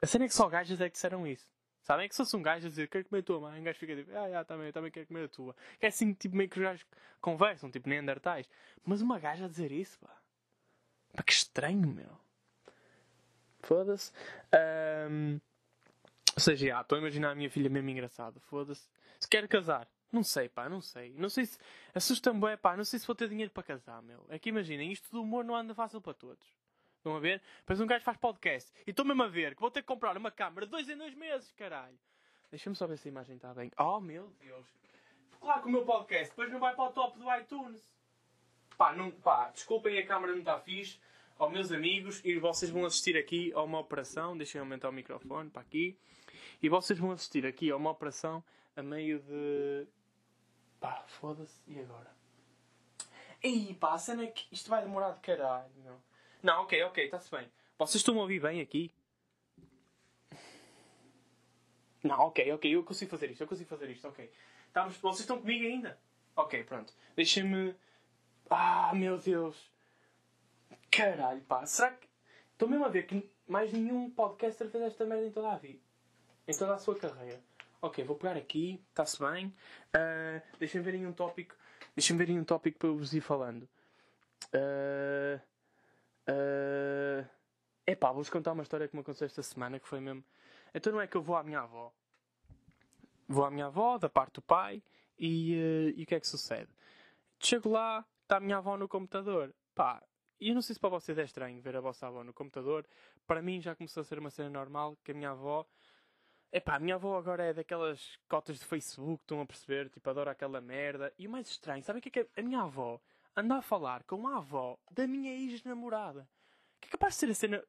[0.01, 1.47] a cena é que só gajas é que disseram isso.
[1.83, 2.07] Sabem?
[2.07, 3.79] É que se fosse um gajo a dizer quero comer a tua mãe, um gajo
[3.79, 5.55] fica tipo, ah, ah também, eu também quero comer a tua.
[5.81, 6.87] É assim, tipo, meio que os gajos
[7.21, 8.49] conversam, tipo neandertais.
[8.85, 10.17] Mas uma gaja a dizer isso, pá.
[11.13, 12.19] Pá, que estranho, meu.
[13.61, 14.13] Foda-se.
[15.11, 15.41] Um,
[16.35, 18.41] ou seja, já, estou a imaginar a minha filha mesmo engraçada.
[18.41, 18.89] Foda-se.
[19.21, 19.89] Se quer casar.
[20.13, 21.15] Não sei, pá, não sei.
[21.17, 21.59] Não sei se.
[21.95, 24.25] Assusta-me, bem, pá, não sei se vou ter dinheiro para casar, meu.
[24.29, 26.47] É que imaginem, isto do humor não anda fácil para todos.
[26.99, 27.43] Estão a ver?
[27.61, 28.71] Depois um gajo faz podcast.
[28.87, 31.15] E estou mesmo a ver que vou ter que comprar uma câmera dois em dois
[31.15, 31.99] meses, caralho.
[32.51, 33.73] Deixa-me só ver se a imagem está bem.
[33.79, 34.67] Oh, meu Deus.
[35.41, 37.83] Claro que o meu podcast depois não vai para o top do iTunes.
[38.77, 41.01] Pá, não, pá desculpem, a câmera não está fixe.
[41.39, 44.37] Ó, oh, meus amigos, e vocês vão assistir aqui a uma operação.
[44.37, 45.99] Deixem aumentar o microfone para aqui.
[46.63, 48.45] E vocês vão assistir aqui a uma operação
[48.77, 49.87] a meio de.
[50.83, 51.63] Pá, foda-se.
[51.69, 52.11] E agora?
[53.41, 55.97] Ei, pá, a cena é que isto vai demorar de caralho, meu.
[56.43, 57.49] Não, ok, ok, está-se bem.
[57.79, 58.93] Vocês estão a ouvir bem aqui?
[62.03, 64.29] Não, ok, ok, eu consigo fazer isto, eu consigo fazer isto, ok.
[64.67, 65.97] Estamos, vocês estão comigo ainda?
[66.35, 66.93] Ok, pronto.
[67.15, 67.77] Deixem-me.
[68.51, 69.71] Ah, meu Deus.
[70.91, 71.65] Caralho, pá.
[71.65, 72.09] Será que.
[72.53, 75.81] Estou mesmo a ver que mais nenhum podcaster fez esta merda em toda a vida.
[76.49, 77.41] Em toda a sua carreira.
[77.83, 79.49] Ok, vou pegar aqui, está-se bem.
[79.95, 81.55] Uh, Deixem-me ver em um tópico.
[81.95, 83.69] Deixem-me ver em um tópico para eu vos ir falando.
[84.55, 85.41] Uh,
[86.29, 87.27] Uh...
[87.87, 90.23] Epá, vou-vos contar uma história que me aconteceu esta semana que foi mesmo.
[90.73, 91.93] Então não é que eu vou à minha avó.
[93.29, 94.83] Vou à minha avó, da parte do pai,
[95.19, 96.69] e, uh, e o que é que sucede?
[97.41, 99.53] Chego lá, está a minha avó no computador.
[99.75, 100.03] Pá,
[100.41, 102.87] e eu não sei se para vocês é estranho ver a vossa avó no computador.
[103.27, 105.67] Para mim já começou a ser uma cena normal que a minha avó.
[106.53, 109.89] Epá, a minha avó agora é daquelas cotas de Facebook, estão a perceber?
[109.89, 111.13] Tipo, adora aquela merda.
[111.19, 113.01] E o mais estranho, sabem o que é que a minha avó
[113.35, 116.29] anda a falar com a avó da minha ex-namorada.
[116.79, 117.65] Que é capaz de ser a cena.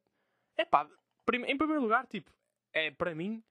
[0.58, 2.30] É pá, em primeiro lugar, tipo,
[2.74, 3.42] é para mim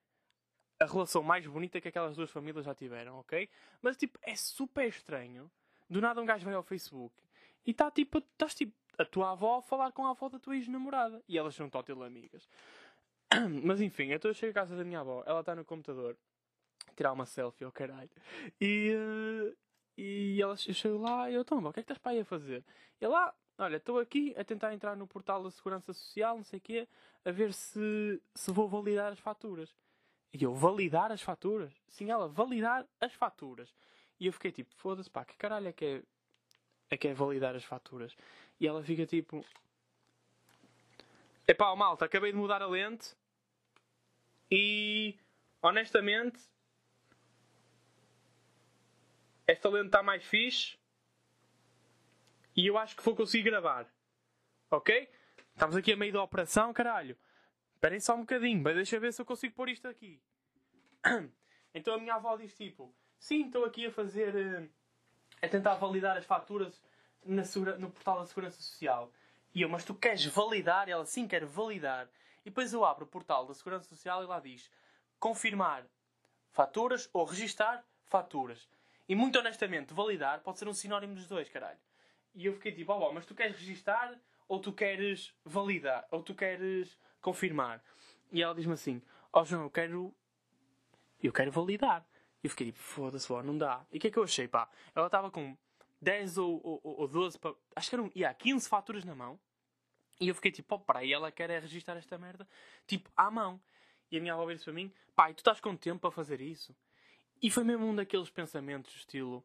[0.79, 3.49] a relação mais bonita que aquelas duas famílias já tiveram, ok?
[3.81, 5.51] Mas tipo, é super estranho.
[5.89, 7.15] Do nada um gajo vai ao Facebook
[7.65, 10.57] e está tipo, estás tipo, a tua avó a falar com a avó da tua
[10.57, 11.23] ex-namorada.
[11.29, 12.49] E elas são total amigas.
[13.65, 16.17] Mas enfim, então eu chego à casa da minha avó, ela está no computador,
[16.97, 18.11] tirar uma selfie, oh caralho.
[18.61, 19.57] E, uh,
[19.97, 22.21] e ela, eu chego lá e eu, então, o que é que estás para aí
[22.21, 22.65] a fazer?
[23.01, 26.59] E lá, olha, estou aqui a tentar entrar no portal da Segurança Social, não sei
[26.59, 26.89] o quê,
[27.25, 29.75] a ver se, se vou validar as faturas.
[30.33, 31.73] E eu, validar as faturas?
[31.89, 33.75] Sim, ela, validar as faturas.
[34.19, 36.03] E eu fiquei tipo, foda-se, pá, que caralho é que é,
[36.91, 38.17] é que é validar as faturas?
[38.59, 39.45] E ela fica tipo,
[41.47, 43.15] Epá, malta, acabei de mudar a lente.
[44.55, 45.19] E
[45.63, 46.39] honestamente,
[49.47, 50.77] esta lente está mais fixe.
[52.55, 53.91] E eu acho que vou conseguir gravar.
[54.71, 55.09] Ok?
[55.55, 57.17] Estamos aqui a meio da operação, caralho.
[57.77, 60.21] Esperem só um bocadinho, mas deixa ver se eu consigo pôr isto aqui.
[61.75, 64.35] Então a minha avó diz tipo: Sim, estou aqui a fazer.
[64.35, 64.69] Uh,
[65.41, 66.83] a tentar validar as faturas
[67.25, 67.45] na
[67.79, 69.11] no portal da Segurança Social.
[69.55, 70.87] E eu, mas tu queres validar?
[70.91, 72.11] Ela, sim, quero validar.
[72.45, 74.71] E depois eu abro o portal da Segurança Social e lá diz:
[75.19, 75.87] confirmar
[76.51, 78.69] faturas ou registar faturas.
[79.09, 81.79] E muito honestamente, validar pode ser um sinónimo dos dois, caralho.
[82.35, 86.07] E eu fiquei tipo, ó, oh, mas tu queres registar ou tu queres validar?
[86.11, 87.83] Ou tu queres confirmar?
[88.31, 89.03] E ela diz-me assim,
[89.33, 90.15] ó oh, João, eu quero...
[91.23, 92.07] Eu quero validar.
[92.43, 93.85] E eu fiquei tipo, foda-se, não dá.
[93.93, 94.69] E o que é que eu achei, pá?
[94.95, 95.57] Ela estava com
[96.01, 97.39] 10 ou, ou, ou 12,
[97.77, 99.39] acho que eram, yeah, 15 faturas na mão.
[100.23, 102.49] E eu fiquei tipo, oh, para ela quer é registrar esta merda,
[102.87, 103.61] tipo, à mão.
[104.09, 106.73] E a minha avó disse para mim, pai, tu estás com tempo para fazer isso?
[107.43, 109.45] E foi mesmo um daqueles pensamentos, estilo,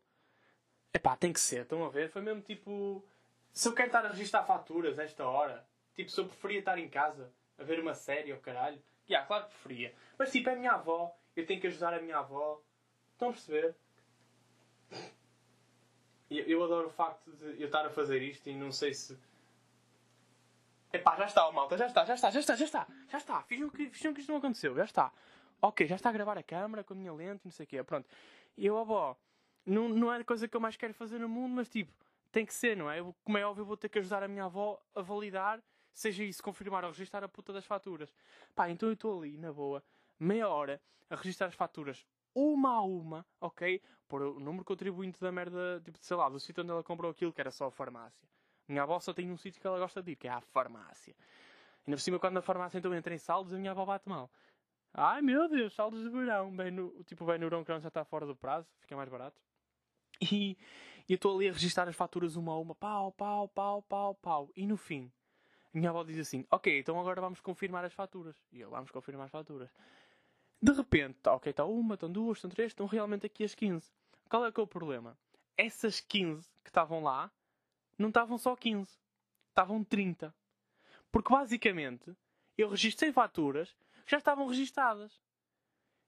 [0.93, 2.11] epá, tem que ser, estão a ver?
[2.11, 3.03] Foi mesmo tipo,
[3.51, 6.87] se eu quero estar a registrar faturas esta hora, tipo, se eu preferia estar em
[6.87, 9.95] casa a ver uma série ou caralho, já, yeah, claro que preferia.
[10.15, 12.61] Mas tipo, é a minha avó, eu tenho que ajudar a minha avó.
[13.13, 13.75] Estão a perceber?
[16.29, 19.17] Eu adoro o facto de eu estar a fazer isto e não sei se.
[20.91, 23.43] Epá, já está, malta, já está, já está, já está, já está, já está.
[23.43, 25.11] Finjam que, finjam que isto não aconteceu, já está.
[25.61, 27.83] Ok, já está a gravar a câmera com a minha lente não sei o quê,
[27.83, 28.07] pronto.
[28.57, 29.17] E eu, avó,
[29.65, 31.91] não, não é a coisa que eu mais quero fazer no mundo, mas tipo,
[32.31, 32.99] tem que ser, não é?
[32.99, 35.61] Eu, como é óbvio, eu vou ter que ajudar a minha avó a validar,
[35.93, 38.13] seja isso, confirmar ou registrar a puta das faturas.
[38.55, 39.83] Pá, então eu estou ali, na boa,
[40.19, 43.81] meia hora, a registrar as faturas uma a uma, ok?
[44.07, 47.33] Por o número contribuinte da merda, tipo, sei lá, do sítio onde ela comprou aquilo,
[47.33, 48.29] que era só a farmácia.
[48.67, 51.15] Minha avó só tem um sítio que ela gosta de ir, que é a farmácia.
[51.85, 54.29] Ainda por cima, quando na farmácia então entra em saldos, a minha avó bate mal.
[54.93, 56.55] Ai meu Deus, saldos de verão.
[56.55, 59.39] Bem no, tipo, bem no verão que já está fora do prazo, fica mais barato.
[60.19, 60.57] E,
[61.07, 64.15] e eu estou ali a registrar as faturas uma a uma, pau, pau, pau, pau,
[64.15, 64.49] pau.
[64.55, 65.11] E no fim,
[65.73, 68.35] a minha avó diz assim: Ok, então agora vamos confirmar as faturas.
[68.51, 69.69] E eu, vamos confirmar as faturas.
[70.61, 73.91] De repente, tá, ok, está uma, estão duas, estão três, estão realmente aqui as 15.
[74.27, 75.15] Qual é que é o problema?
[75.55, 77.31] Essas 15 que estavam lá,
[77.97, 78.97] não estavam só 15.
[79.49, 80.33] Estavam 30.
[81.11, 82.15] Porque basicamente,
[82.57, 85.21] eu registrei faturas que já estavam registadas.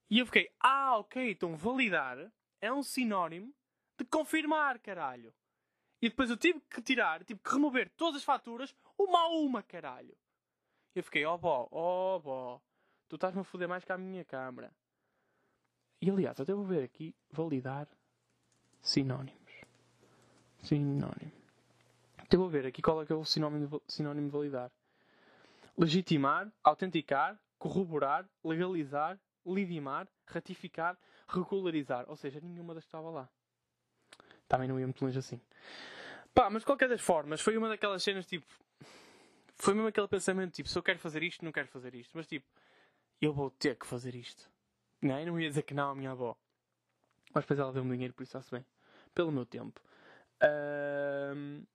[0.09, 3.53] E eu fiquei, ah, ok, então validar é um sinónimo
[3.97, 5.33] de confirmar, caralho.
[6.01, 9.61] E depois eu tive que tirar, tive que remover todas as faturas, uma a uma,
[9.61, 10.17] caralho.
[10.95, 12.61] Eu fiquei, ó oh, bó, ó oh, bó.
[13.07, 14.73] Tu estás-me a foder mais que a minha câmara.
[16.01, 17.87] E aliás, até vou ver aqui, validar
[18.81, 19.53] sinónimos.
[20.63, 21.38] Sinónimo.
[22.29, 24.71] Até vou ver aqui qual é que é o sinónimo de, sinónimo validar.
[25.75, 30.95] Legitimar, autenticar, corroborar, legalizar, lidimar, ratificar,
[31.27, 32.05] regularizar.
[32.07, 33.27] Ou seja, nenhuma das que estava lá.
[34.47, 35.41] Também não ia muito longe assim.
[36.31, 38.45] Pá, mas de qualquer das formas, foi uma daquelas cenas tipo.
[39.55, 42.11] Foi mesmo aquele pensamento tipo, se eu quero fazer isto, não quero fazer isto.
[42.13, 42.45] Mas tipo,
[43.19, 44.47] eu vou ter que fazer isto.
[45.01, 46.37] Não, eu não ia dizer que não à minha avó.
[47.33, 48.63] Mas depois ela deu-me dinheiro, por isso está-se bem.
[49.15, 49.81] Pelo meu tempo.
[50.43, 51.65] Um,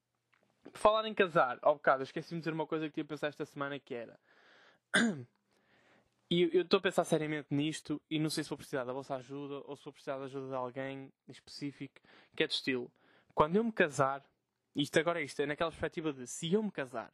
[0.73, 3.79] falar em casar, ao bocado, esqueci-me de dizer uma coisa que tinha pensado esta semana
[3.79, 4.19] que era.
[6.31, 9.15] E eu estou a pensar seriamente nisto e não sei se vou precisar da vossa
[9.17, 12.01] ajuda ou se vou precisar da ajuda de alguém específico,
[12.35, 12.91] que é de estilo.
[13.35, 14.25] Quando eu me casar,
[14.75, 17.13] isto agora é isto, é naquela perspectiva de se eu me casar,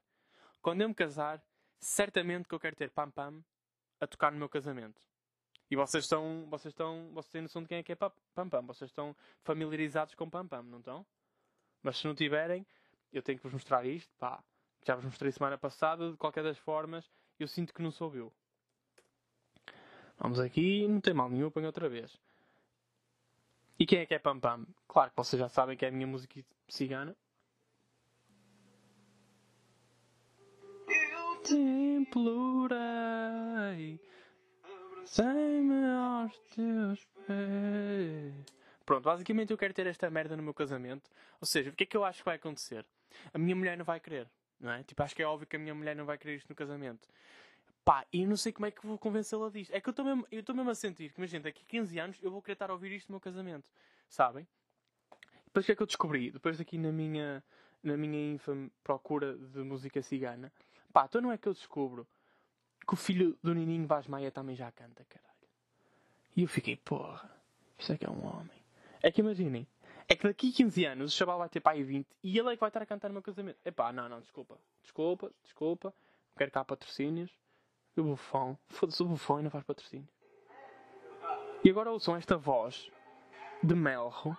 [0.62, 1.42] quando eu me casar,
[1.80, 3.44] certamente que eu quero ter pam pam
[4.00, 5.02] a tocar no meu casamento.
[5.70, 8.62] E vocês estão, vocês estão, vocês têm noção de quem é que é Pam Pam.
[8.62, 11.06] Vocês estão familiarizados com Pam Pam, não estão?
[11.80, 12.66] Mas se não tiverem,
[13.12, 14.42] eu tenho que vos mostrar isto, pá.
[14.86, 18.32] Já vos mostrei semana passada, de qualquer das formas, eu sinto que não sou eu.
[20.18, 22.18] Vamos aqui, não tem mal nenhum, apanho outra vez.
[23.78, 24.66] E quem é que é Pam Pam?
[24.86, 27.16] Claro que vocês já sabem que é a minha música cigana.
[31.42, 32.78] te implorei,
[34.62, 38.59] abracei-me aos teus pés.
[38.90, 41.08] Pronto, basicamente eu quero ter esta merda no meu casamento.
[41.40, 42.84] Ou seja, o que é que eu acho que vai acontecer?
[43.32, 44.82] A minha mulher não vai querer, não é?
[44.82, 47.08] Tipo, acho que é óbvio que a minha mulher não vai querer isto no casamento.
[47.84, 49.72] Pá, e não sei como é que vou convencê-la disto.
[49.72, 52.32] É que eu estou mesmo, mesmo a sentir que, imagina, daqui a 15 anos eu
[52.32, 53.70] vou querer estar a ouvir isto no meu casamento.
[54.08, 54.44] Sabem?
[55.44, 56.32] Depois o que é que eu descobri?
[56.32, 57.44] Depois aqui na minha,
[57.84, 60.52] na minha infame procura de música cigana.
[60.92, 62.08] Pá, então não é que eu descubro
[62.84, 65.30] que o filho do Nininho Vaz Maia também já canta, caralho.
[66.34, 67.30] E eu fiquei, porra,
[67.78, 68.59] isto é que é um homem.
[69.02, 69.66] É que imaginem,
[70.08, 72.54] é que daqui a 15 anos o chaval vai ter pai 20 e ele é
[72.54, 73.58] que vai estar a cantar no meu casamento.
[73.64, 74.58] Epá, não, não, desculpa.
[74.82, 75.94] Desculpa, desculpa.
[76.36, 77.30] quero cá patrocínios.
[77.96, 78.58] O bufão.
[78.68, 80.08] Foda-se, o bufão ainda faz patrocínio.
[81.62, 82.90] E agora ouçam esta voz
[83.62, 84.36] de Melro.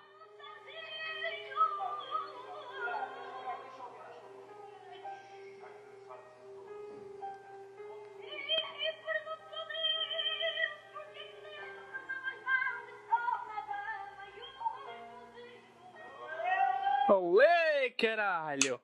[18.52, 18.80] Caralho!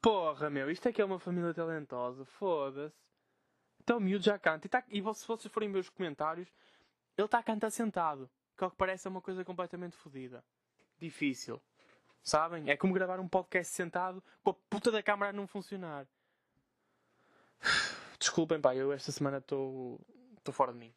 [0.00, 2.96] Porra, meu, isto é que é uma família talentosa, foda-se.
[3.82, 4.66] Então o miúdo já canta.
[4.66, 6.48] E, tá, e se vocês forem ver os comentários,
[7.16, 8.30] ele está a cantar sentado.
[8.56, 10.44] Que ao que parece é uma coisa completamente fodida.
[10.98, 11.60] Difícil.
[12.22, 12.70] Sabem?
[12.70, 16.06] É como gravar um podcast sentado com a puta da câmara a não funcionar.
[18.18, 19.98] Desculpem, pá, eu esta semana estou.
[20.36, 20.92] estou fora de mim.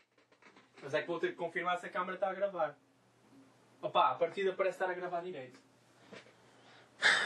[0.82, 2.78] Mas é que vou ter que confirmar se a câmara está a gravar.
[3.82, 5.60] Opa, a partida parece estar a gravar direito.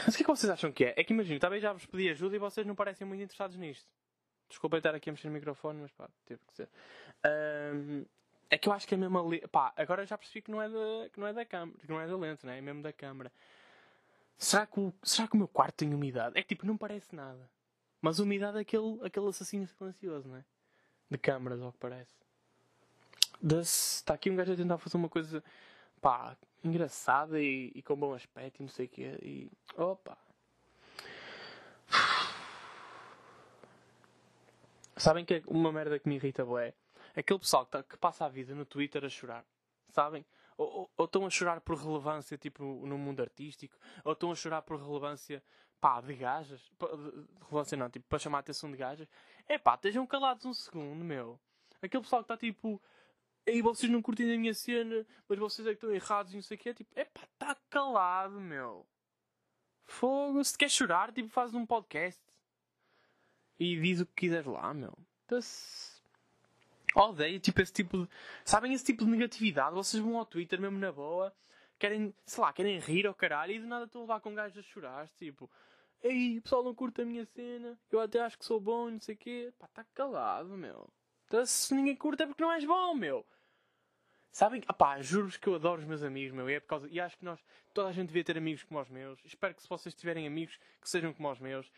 [0.04, 0.94] Mas o que é que vocês acham que é?
[0.96, 3.86] É que imagino, talvez já vos pedi ajuda e vocês não parecem muito interessados nisto.
[4.48, 6.68] Desculpem estar aqui a mexer no microfone, mas pá, teve que ser.
[7.24, 8.04] Um,
[8.50, 9.46] é que eu acho que é mesmo ali.
[9.48, 12.00] Pá, agora já percebi que não é da, que não é da câmara, que não
[12.00, 12.58] é da lente, né?
[12.58, 13.30] é mesmo da câmara.
[14.36, 16.38] Será que, o, será que o meu quarto tem umidade?
[16.38, 17.50] É que tipo, não parece nada.
[18.00, 20.44] Mas umidade é aquele, aquele assassino silencioso, não é?
[21.10, 22.12] De câmaras, ao que parece.
[23.42, 25.42] Está aqui um gajo a tentar fazer uma coisa
[26.00, 29.18] pá, engraçada e, e, com bom aspecto e não sei o quê.
[29.22, 29.50] E.
[29.76, 30.16] Opa!
[34.96, 36.44] Sabem que é uma merda que me irrita
[37.14, 39.44] é aquele pessoal que, tá, que, passa a vida no Twitter a chorar.
[39.90, 40.24] Sabem?
[40.56, 44.80] Ou, estão a chorar por relevância, tipo, no mundo artístico, ou estão a chorar por
[44.80, 45.42] relevância,
[45.80, 46.60] pá, de gajas.
[46.60, 49.08] De relevância não, tipo, para chamar a atenção de gajas.
[49.48, 51.40] É pá, estejam calados um segundo, meu.
[51.80, 52.80] Aquele pessoal que está tipo
[53.50, 56.42] e vocês não curtem a minha cena, mas vocês é que estão errados e não
[56.42, 56.74] sei o que é.
[56.74, 58.86] Tipo, epá, está calado, meu.
[59.84, 62.20] Fogo, se quer chorar, tipo, faz um podcast.
[63.58, 64.96] E diz o que quiseres lá, meu.
[65.24, 65.98] Então-se...
[66.94, 68.08] Odeio, tipo, esse tipo de...
[68.44, 69.74] Sabem esse tipo de negatividade?
[69.74, 71.34] Vocês vão ao Twitter mesmo na boa,
[71.78, 74.58] querem, sei lá, querem rir ao caralho e do nada estão a levar com gajos
[74.58, 75.50] a chorar, tipo...
[76.02, 78.92] Ei, o pessoal não curte a minha cena, eu até acho que sou bom e
[78.92, 79.52] não sei o quê.
[79.58, 80.88] Pá, está calado, meu.
[81.26, 83.26] Então, se ninguém curta é porque não és bom, meu.
[84.30, 84.62] Sabem?
[84.68, 86.48] Apá, juro-vos que eu adoro os meus amigos, meu.
[86.48, 86.88] E, é por causa...
[86.90, 87.40] e acho que nós,
[87.72, 89.18] toda a gente devia ter amigos como os meus.
[89.24, 91.70] Espero que se vocês tiverem amigos, que sejam como os meus.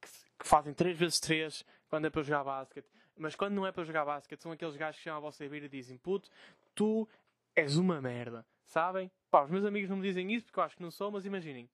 [0.00, 2.86] Que, que fazem 3 vezes 3 quando é para jogar basquete.
[3.16, 5.66] Mas quando não é para jogar basquete, são aqueles gajos que chamam a vossa beira
[5.66, 6.30] e dizem: Puto,
[6.74, 7.08] tu
[7.54, 8.44] és uma merda.
[8.66, 9.10] Sabem?
[9.30, 11.24] Pá, os meus amigos não me dizem isso porque eu acho que não sou, mas
[11.24, 11.68] imaginem.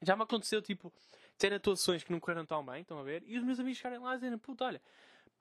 [0.00, 0.92] Já me aconteceu, tipo,
[1.36, 3.22] ter atuações que não correram tão bem, estão a ver?
[3.26, 4.80] E os meus amigos chegarem lá e dizem: Puto, olha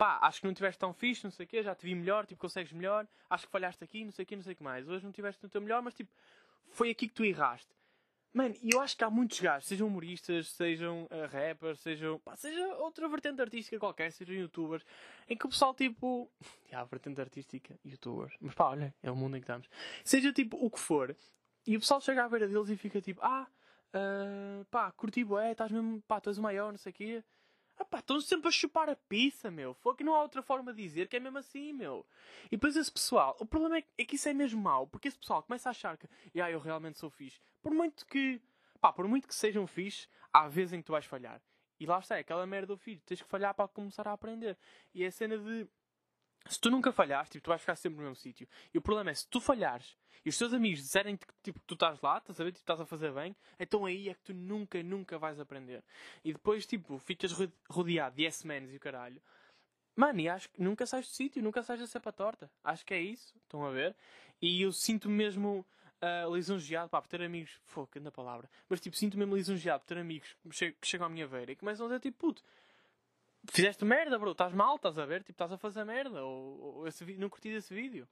[0.02, 2.26] pá, acho que não tiveste tão fixe, não sei o quê, já te vi melhor,
[2.26, 4.64] tipo, consegues melhor, acho que falhaste aqui, não sei o quê, não sei o que
[4.64, 4.90] mais.
[4.90, 6.12] Hoje não tiveste no teu melhor, mas tipo,
[6.72, 7.70] foi aqui que tu erraste.
[8.34, 12.18] Mano, e eu acho que há muitos gajos, sejam humoristas, sejam uh, rappers, sejam.
[12.18, 14.84] Pá, seja outra vertente artística qualquer, sejam youtubers,
[15.30, 16.32] em que o pessoal tipo.
[16.72, 18.36] Já, vertente artística, youtubers.
[18.42, 19.70] Mas pá, olha, é o mundo em que estamos.
[20.04, 21.16] Seja tipo o que for,
[21.68, 23.46] e o pessoal chega à beira deles e fica tipo, ah,
[23.94, 27.24] uh, pá, curti bué, estás mesmo, pá, tu és o maior, não sei o quê.
[27.82, 29.74] Ah pá, estão sempre a chupar a pizza, meu.
[29.74, 32.06] Foi que não há outra forma de dizer que é mesmo assim, meu.
[32.46, 35.08] E depois esse pessoal, o problema é que, é que isso é mesmo mau, porque
[35.08, 36.08] esse pessoal começa a achar que,
[36.40, 37.42] ah, eu realmente sou fixe.
[37.60, 38.40] Por muito que,
[38.80, 41.42] pá, por muito que sejam fixe, há vezes em que tu vais falhar.
[41.80, 43.02] E lá está, é aquela merda do filho.
[43.04, 44.56] Tens que falhar para começar a aprender.
[44.94, 45.68] E é a cena de
[46.48, 48.48] se tu nunca falhares, tipo, tu vais ficar sempre no mesmo sítio.
[48.74, 51.74] E o problema é, se tu falhares e os teus amigos disserem que tipo, tu
[51.74, 54.34] estás lá, estás a ver, tipo, estás a fazer bem, então aí é que tu
[54.34, 55.84] nunca, nunca vais aprender.
[56.24, 57.32] E depois, tipo, ficas
[57.70, 59.22] rodeado de yes-mans e o caralho.
[59.96, 62.50] Mano, e acho que nunca sais do sítio, nunca sais da cepa torta.
[62.64, 63.96] Acho que é isso, estão a ver?
[64.42, 65.66] E eu sinto mesmo
[66.02, 69.88] uh, lisonjeado, pá, por ter amigos, foca na palavra, mas tipo, sinto mesmo lisonjeado por
[69.88, 70.36] ter amigos
[70.80, 72.44] que chegam à minha beira e começam a dizer tipo, puto,
[73.50, 75.20] fizeste merda, bro, estás mal, estás a ver?
[75.24, 78.08] Tipo, estás a fazer merda, ou, ou esse, não curti esse vídeo.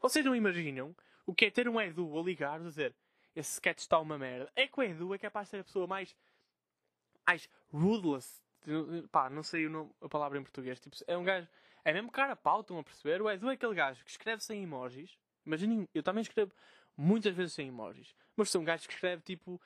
[0.00, 0.94] Vocês não imaginam
[1.26, 2.94] o que é ter um Edu a ligar, dizer
[3.34, 4.50] esse sketch está uma merda.
[4.56, 6.16] É que o Edu é capaz de ser a pessoa mais,
[7.26, 8.42] mais ruthless,
[9.10, 11.48] pá, não sei nome, a palavra em português, tipo, é um gajo,
[11.84, 13.22] é mesmo cara pau, estão a perceber?
[13.22, 16.52] O Edu é aquele gajo que escreve sem emojis, imaginem, eu também escrevo
[16.96, 19.60] muitas vezes sem emojis, mas sou um gajo que escreve tipo,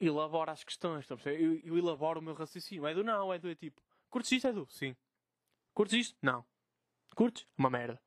[0.00, 1.44] elabora as questões, estão a perceber?
[1.44, 2.84] Eu, eu elaboro o meu raciocínio.
[2.84, 3.80] O Edu não, o Edu é tipo,
[4.10, 4.66] Curtes isto, Edu?
[4.70, 4.96] Sim.
[5.74, 6.18] Curtes isto?
[6.22, 6.44] Não.
[7.14, 7.46] Curtes?
[7.56, 8.00] Uma merda.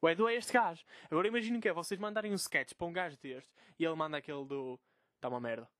[0.00, 0.84] O Edu é este gajo.
[1.10, 4.18] Agora imaginem que é vocês mandarem um sketch para um gajo deste e ele manda
[4.18, 4.78] aquele do.
[5.16, 5.70] Está uma merda.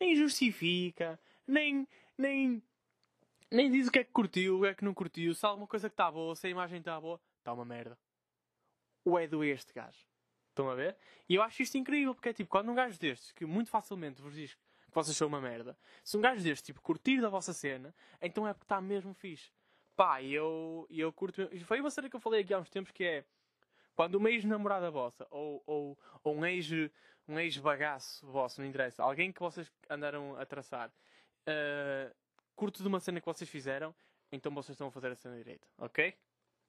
[0.00, 1.86] Nem justifica, nem.
[2.16, 2.62] nem.
[3.50, 5.50] nem diz o que é que curtiu, o que é que não curtiu, se há
[5.50, 7.98] alguma coisa que está boa, se a imagem está boa, está uma merda.
[9.04, 10.06] O Edu é este gajo.
[10.48, 10.96] Estão a ver?
[11.28, 14.20] E eu acho isto incrível, porque é tipo, quando um gajo destes, que muito facilmente
[14.20, 14.56] vos diz
[14.88, 15.76] que vocês são uma merda.
[16.02, 19.52] Se um gajo deste tipo curtir da vossa cena, então é porque está mesmo fixe.
[19.94, 21.48] Pá, eu, eu curto.
[21.64, 23.24] Foi uma cena que eu falei aqui há uns tempos que é
[23.94, 26.70] quando uma ex-namorada vossa ou, ou, ou um ex
[27.28, 32.14] um ex-bagaço vosso, não interessa, alguém que vocês andaram a traçar, uh,
[32.56, 33.94] curto de uma cena que vocês fizeram,
[34.32, 36.14] então vocês estão a fazer a cena direita, ok?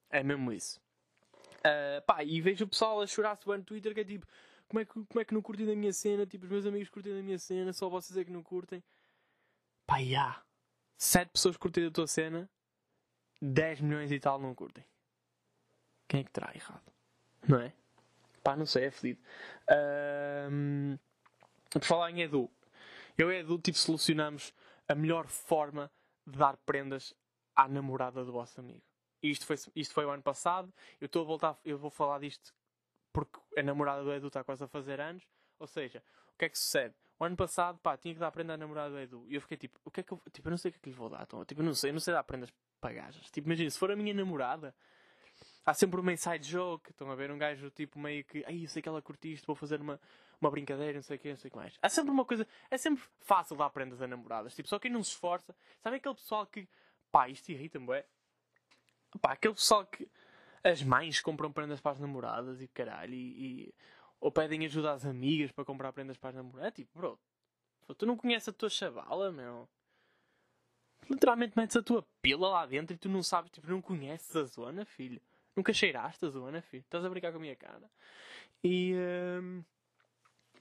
[0.10, 0.82] É mesmo isso.
[1.60, 4.28] Uh, pá, e vejo o pessoal a chorar-se no Twitter que é tipo,
[4.70, 6.26] como é que, como é que não curtem da minha cena?
[6.28, 8.84] Tipo, os meus amigos curtem da minha cena, só vocês é que não curtem.
[9.86, 10.42] Pá, e há
[10.96, 12.48] 7 pessoas curtem da tua cena,
[13.42, 14.86] 10 milhões e tal não curtem.
[16.08, 16.94] Quem é que terá errado?
[17.48, 17.74] Não é?
[18.44, 19.20] Pá, não sei, é fedido.
[20.52, 20.98] Um,
[21.72, 22.50] por falar em Edu,
[23.18, 24.54] eu e Edu, tipo, solucionamos
[24.88, 25.92] a melhor forma
[26.28, 27.14] de dar prendas
[27.56, 28.84] à namorada do vosso amigo.
[29.22, 30.72] Isto foi, isto foi o ano passado.
[31.02, 32.54] Eu estou a voltar, eu vou falar disto
[33.12, 35.24] porque a namorada do Edu está quase a fazer anos.
[35.60, 36.04] Ou seja,
[36.34, 36.96] o que é que sucede?
[37.20, 39.26] O ano passado, pá, tinha que dar prenda à namorada do Edu.
[39.28, 40.80] E eu fiquei tipo, o que é que eu, tipo, eu não sei o que
[40.80, 41.24] é que lhe vou dar.
[41.24, 42.50] Então, tipo, eu não sei, eu não sei dar prendas
[42.80, 43.30] para gajas.
[43.30, 44.74] Tipo, imagina, se for a minha namorada,
[45.66, 46.92] há sempre uma inside joke.
[46.92, 49.46] Estão a ver um gajo tipo meio que, ai, eu sei que ela curte isto,
[49.46, 50.00] vou fazer uma,
[50.40, 51.78] uma brincadeira, não sei o que, não sei o que mais.
[51.82, 54.56] Há sempre uma coisa, é sempre fácil dar prendas a namoradas.
[54.56, 56.68] Tipo, só quem não se esforça, sabe aquele pessoal que,
[57.12, 58.06] pá, isto irrita-me, é?
[59.22, 60.08] Pá, aquele pessoal que
[60.64, 63.74] as mães compram prendas para as namoradas e caralho, e, e
[64.20, 66.68] ou pedem ajuda às amigas para comprar prendas para as namoradas.
[66.68, 67.20] É tipo, bro,
[67.98, 69.68] tu não conheces a tua chavala, meu.
[71.10, 74.44] Literalmente metes a tua pila lá dentro e tu não sabes, tipo, não conheces a
[74.44, 75.22] zona, filho.
[75.56, 76.82] Nunca cheiraste a zona, filho.
[76.82, 77.90] Estás a brincar com a minha cara.
[78.64, 78.94] E.
[79.42, 79.64] Um...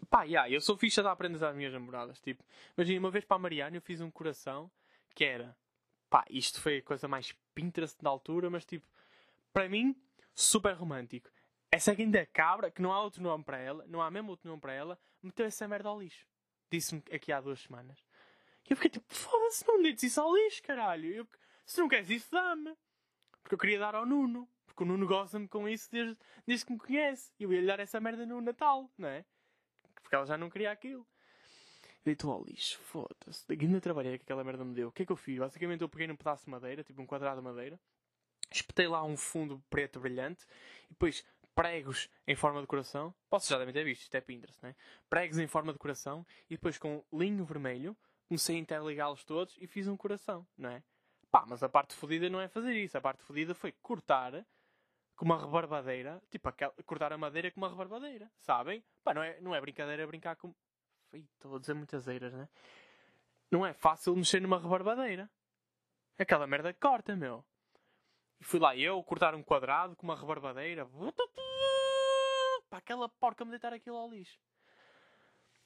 [0.09, 2.21] Pá, yeah, eu sou ficha a dar prendas às minhas namoradas.
[2.21, 2.43] Tipo,
[2.77, 4.71] imagina, uma vez para a Mariana eu fiz um coração
[5.15, 5.57] que era.
[6.09, 8.87] Pá, isto foi a coisa mais Pinterest da altura, mas tipo,
[9.53, 9.95] para mim,
[10.35, 11.31] super romântico.
[11.71, 14.61] Essa ainda cabra, que não há outro nome para ela, não há mesmo outro nome
[14.61, 16.27] para ela, meteu essa merda ao lixo.
[16.71, 17.99] Disse-me aqui há duas semanas.
[18.69, 21.13] E eu fiquei tipo, foda-se, não me isso ao lixo, caralho.
[21.13, 21.29] Eu,
[21.65, 22.75] se não queres isso, dá-me.
[23.43, 24.49] Porque eu queria dar ao Nuno.
[24.67, 27.33] Porque o Nuno gosta-me com isso desde, desde que me conhece.
[27.39, 29.25] E eu ia lhe dar essa merda no Natal, não é?
[30.03, 31.07] Porque ela já não queria aquilo.
[32.05, 33.45] Deitou ao lixo, foda-se.
[33.51, 34.89] Ainda trabalhei que aquela merda me deu.
[34.89, 35.39] O que é que eu fiz?
[35.39, 37.81] Basicamente eu peguei num pedaço de madeira, tipo um quadrado de madeira,
[38.51, 40.45] espetei lá um fundo preto brilhante
[40.87, 41.25] e depois
[41.55, 43.15] pregos em forma de coração.
[43.29, 44.77] Posso já devem ter visto, isto é Pinterest, não é?
[45.11, 47.97] Pregos em forma de coração e depois com linho vermelho
[48.29, 50.83] comecei a interligá-los todos e fiz um coração, não é?
[51.31, 52.97] Pá, mas a parte fodida não é fazer isso.
[52.97, 54.47] A parte fodida foi cortar
[55.17, 58.85] com uma rebarbadeira, tipo, aquela, cortar a madeira com uma rebarbadeira, sabem?
[59.03, 60.55] Pá, não é, não é brincadeira brincar com.
[61.13, 62.49] Estou a dizer muitas eiras, né?
[63.51, 65.29] Não é fácil mexer numa rebarbadeira.
[66.19, 67.45] Aquela merda corta, meu.
[68.41, 70.87] E fui lá eu cortar um quadrado com uma rebarbadeira.
[72.71, 74.39] Pá, aquela porca me deitar aquilo ao lixo.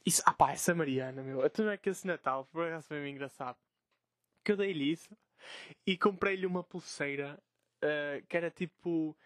[0.05, 1.43] Isso, ah pá, essa Mariana, meu.
[1.59, 3.59] Não é que esse Natal, por acaso foi meio engraçado.
[4.45, 5.17] Que eu dei-lhe isso
[5.87, 7.39] e comprei-lhe uma pulseira
[7.83, 9.17] uh, que era tipo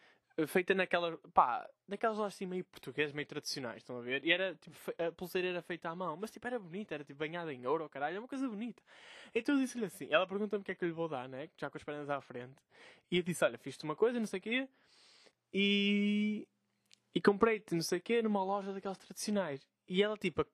[0.47, 4.25] feita naquela, pá, naquelas lojas assim meio portuguesas, meio tradicionais, estão a ver?
[4.25, 7.19] E era, tipo, a pulseira era feita à mão, mas tipo, era bonita, era tipo
[7.19, 8.83] banhada em ouro, caralho, é uma coisa bonita.
[9.35, 11.49] Então eu disse-lhe assim, ela pergunta-me o que é que eu lhe vou dar, né?
[11.57, 12.57] Já com as pernas à frente.
[13.11, 14.69] E eu disse, olha, fiz-te uma coisa, não sei o quê,
[15.53, 16.47] e,
[17.15, 19.67] e comprei-te, não sei o quê, numa loja daquelas tradicionais.
[19.89, 20.45] E ela, tipo,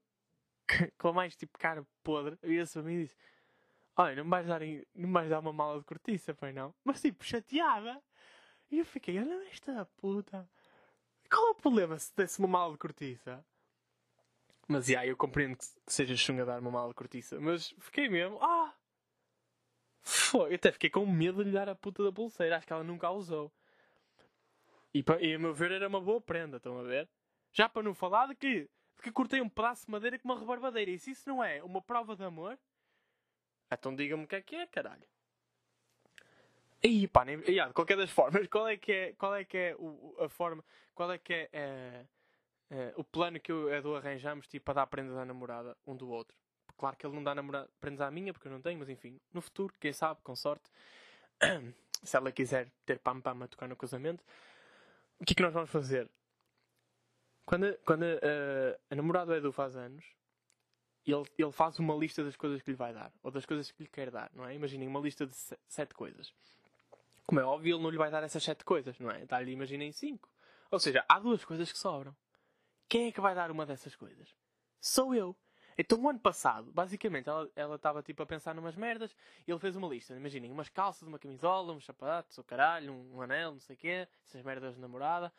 [0.98, 3.16] com a mais, tipo, cara podre, vira-se para mim e disse,
[3.96, 4.60] olha, não vais dar,
[4.94, 6.72] não vais dar uma mala de cortiça, foi não?
[6.84, 8.00] Mas, tipo, chateada.
[8.72, 10.48] E eu fiquei, olha esta puta.
[11.30, 13.44] Qual é o problema se desse uma mala de cortiça?
[14.66, 17.38] Mas, já, yeah, eu compreendo que, seja chunga dar uma mala de cortiça.
[17.38, 18.74] Mas fiquei mesmo, ah!
[20.00, 22.56] Foi, eu até fiquei com medo de lhe dar a puta da pulseira.
[22.56, 23.52] Acho que ela nunca a usou.
[24.94, 27.06] E, e a meu ver era uma boa prenda, estão a ver?
[27.52, 28.62] Já para não falar de que,
[28.96, 30.90] de que cortei um pedaço de madeira com uma rebarbadeira.
[30.90, 32.58] E se isso não é uma prova de amor,
[33.70, 35.11] então diga-me o que é que é, caralho.
[36.84, 39.56] E pá, nem, yeah, de qualquer das formas, qual é que é, qual é, que
[39.56, 40.64] é o, a forma,
[40.94, 42.06] qual é que é, é,
[42.70, 45.94] é o plano que eu e Edu arranjamos tipo, para dar prendas à namorada um
[45.94, 46.36] do outro?
[46.76, 49.20] Claro que ele não dá namorada, prendas à minha, porque eu não tenho, mas enfim,
[49.32, 50.68] no futuro, quem sabe, com sorte,
[52.02, 54.24] se ela quiser ter pam-pam a tocar no casamento,
[55.20, 56.10] o que é que nós vamos fazer?
[57.46, 60.04] Quando, quando uh, a namorada do Edu faz anos,
[61.06, 63.84] ele, ele faz uma lista das coisas que lhe vai dar, ou das coisas que
[63.84, 64.54] lhe quer dar, não é?
[64.54, 65.34] Imaginem uma lista de
[65.68, 66.32] sete coisas.
[67.26, 69.24] Como é óbvio, ele não lhe vai dar essas sete coisas, não é?
[69.24, 70.28] Dá-lhe, imaginem, cinco.
[70.70, 72.14] Ou seja, há duas coisas que sobram.
[72.88, 74.34] Quem é que vai dar uma dessas coisas?
[74.80, 75.36] Sou eu.
[75.78, 79.16] Então, o ano passado, basicamente, ela estava tipo a pensar numas merdas
[79.46, 80.14] e ele fez uma lista.
[80.14, 83.78] Imaginem, umas calças, uma camisola, uns sapatos, o caralho, um, um anel, não sei o
[83.78, 85.32] quê, essas merdas de namorada.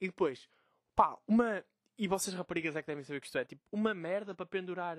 [0.00, 0.48] E depois,
[0.94, 1.64] pá, uma.
[1.98, 4.96] E vocês raparigas é que devem saber que isto é tipo uma merda para pendurar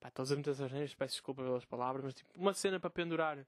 [0.00, 2.90] Pá, estou a dizer muitas asneiras, peço desculpa pelas palavras, mas tipo, uma cena para
[2.90, 3.46] pendurar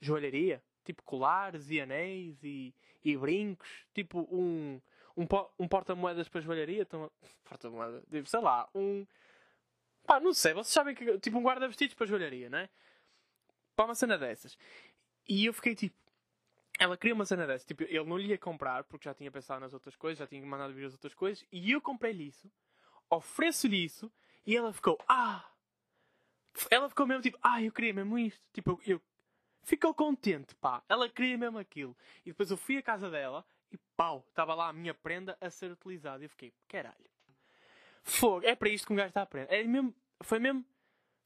[0.00, 2.74] joalharia, tipo colares e anéis e,
[3.04, 4.80] e brincos, tipo um,
[5.14, 5.26] um,
[5.58, 7.10] um porta-moedas para joalharia, então,
[7.44, 9.06] porta-moeda, tipo, sei lá, um.
[10.06, 11.18] Pá, não sei, vocês sabem que.
[11.18, 12.70] Tipo um guarda-vestidos para joalharia, não é?
[13.76, 14.56] Para uma cena dessas.
[15.28, 15.94] E eu fiquei tipo.
[16.78, 17.66] Ela queria uma cena dessas.
[17.66, 20.44] Tipo, ele não lhe ia comprar porque já tinha pensado nas outras coisas, já tinha
[20.46, 21.44] mandado vir as outras coisas.
[21.52, 22.50] E eu comprei-lhe isso,
[23.10, 24.10] ofereço-lhe isso,
[24.46, 25.44] e ela ficou, ah!
[26.70, 28.40] Ela ficou mesmo tipo, ah, eu queria mesmo isto.
[28.52, 29.00] Tipo, eu.
[29.62, 30.82] Ficou contente, pá.
[30.88, 31.96] Ela queria mesmo aquilo.
[32.24, 35.50] E depois eu fui à casa dela e pau, estava lá a minha prenda a
[35.50, 36.22] ser utilizada.
[36.22, 37.08] E eu fiquei, caralho.
[38.02, 39.52] Fogo, é para isto que um gajo está a aprender.
[39.52, 40.64] É mesmo, foi mesmo.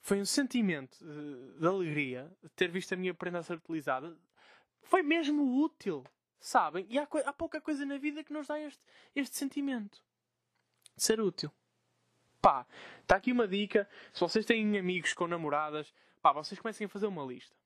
[0.01, 4.17] Foi um sentimento de, de alegria de ter visto a minha prenda a ser utilizada.
[4.83, 6.05] Foi mesmo útil,
[6.41, 6.85] sabem?
[6.91, 10.03] E há, há pouca coisa na vida que nos dá este, este sentimento
[10.97, 11.53] de ser útil.
[12.41, 12.67] Pá,
[13.01, 13.89] está aqui uma dica.
[14.13, 17.57] Se vocês têm amigos com namoradas, pá, vocês comecem a fazer uma lista.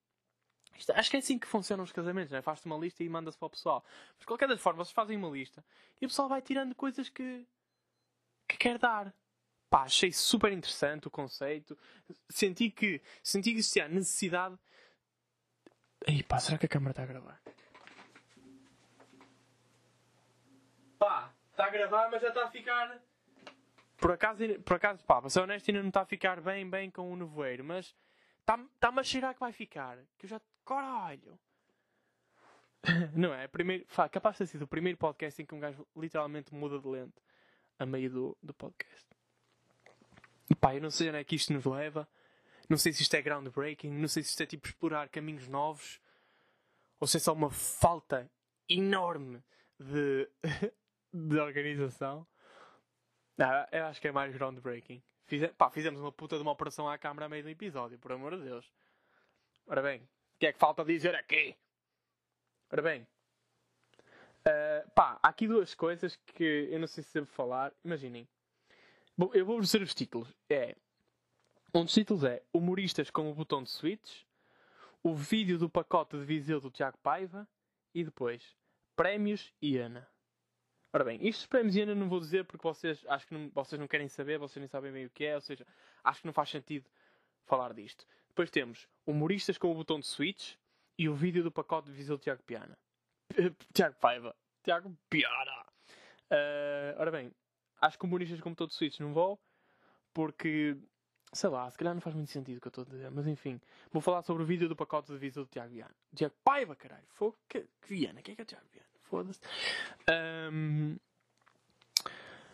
[0.78, 2.42] Isto- acho que é assim que funcionam os casamentos, né?
[2.42, 3.84] Faz-te uma lista e manda-se para o pessoal.
[4.10, 5.64] Mas de qualquer das formas, vocês fazem uma lista
[6.00, 7.46] e o pessoal vai tirando coisas que,
[8.48, 9.14] que quer dar.
[9.68, 11.76] Pá, achei super interessante o conceito.
[12.28, 14.56] Senti que, senti que existia necessidade.
[16.06, 17.40] Ei, pá, será que a câmera está a gravar?
[20.98, 23.00] Pá, está a gravar, mas já está a ficar.
[23.96, 26.90] Por acaso, por acaso, pá, para ser honesto, ainda não está a ficar bem, bem
[26.90, 27.94] com o nevoeiro, mas
[28.46, 29.98] está-me está a cheirar que vai ficar.
[30.16, 30.40] Que eu já.
[30.64, 31.38] Caralho!
[33.14, 33.48] não é?
[33.48, 36.78] Primeiro, pá, capaz de ter sido o primeiro podcast em que um gajo literalmente muda
[36.78, 37.20] de lente
[37.78, 39.06] a meio do, do podcast.
[40.60, 42.08] Pá, eu não sei onde é que isto nos leva.
[42.68, 43.90] Não sei se isto é groundbreaking.
[43.90, 46.00] Não sei se isto é tipo explorar caminhos novos.
[47.00, 48.30] Ou se é só uma falta
[48.68, 49.42] enorme
[49.78, 50.28] de,
[51.12, 52.26] de organização.
[53.36, 55.02] Não, eu acho que é mais groundbreaking.
[55.26, 58.12] Fize, pá, fizemos uma puta de uma operação à câmara a meio do episódio, por
[58.12, 58.72] amor de Deus.
[59.66, 61.56] Ora bem, o que é que falta dizer aqui?
[62.70, 67.72] Ora bem, uh, pá, há aqui duas coisas que eu não sei se devo falar.
[67.84, 68.28] Imaginem,
[69.18, 70.28] Bom, eu vou dizer os títulos.
[70.46, 70.76] É,
[71.74, 74.24] um dos títulos é Humoristas com o botão de switch,
[75.02, 77.48] o vídeo do pacote de Viseu do Tiago Paiva
[77.94, 78.54] e depois
[78.94, 80.06] Prémios e Ana.
[80.92, 83.86] Ora bem, estes prémios ainda não vou dizer porque vocês acho que não, vocês não
[83.86, 85.66] querem saber, vocês nem sabem bem o que é, ou seja,
[86.02, 86.88] acho que não faz sentido
[87.44, 88.06] falar disto.
[88.28, 90.54] Depois temos humoristas com o botão de switch
[90.98, 92.78] e o vídeo do pacote de Viseu Tiago Piana.
[93.74, 94.34] Tiago Paiva.
[94.62, 95.66] Tiago Piana.
[96.30, 97.32] Uh, ora bem,
[97.80, 99.38] acho que humoristas com botão de switch não vou
[100.12, 100.76] porque,
[101.32, 103.26] sei lá, se calhar não faz muito sentido o que eu estou a dizer, mas
[103.26, 103.60] enfim,
[103.92, 105.94] vou falar sobre o vídeo do pacote de Viseu do Tiago Viana.
[106.14, 107.06] Tiago Paiva, caralho.
[107.10, 108.22] Fogo, que, que Viana?
[108.22, 108.95] Quem é que é o Tiago Viana?
[109.08, 109.40] Foda-se.
[110.52, 110.96] Um...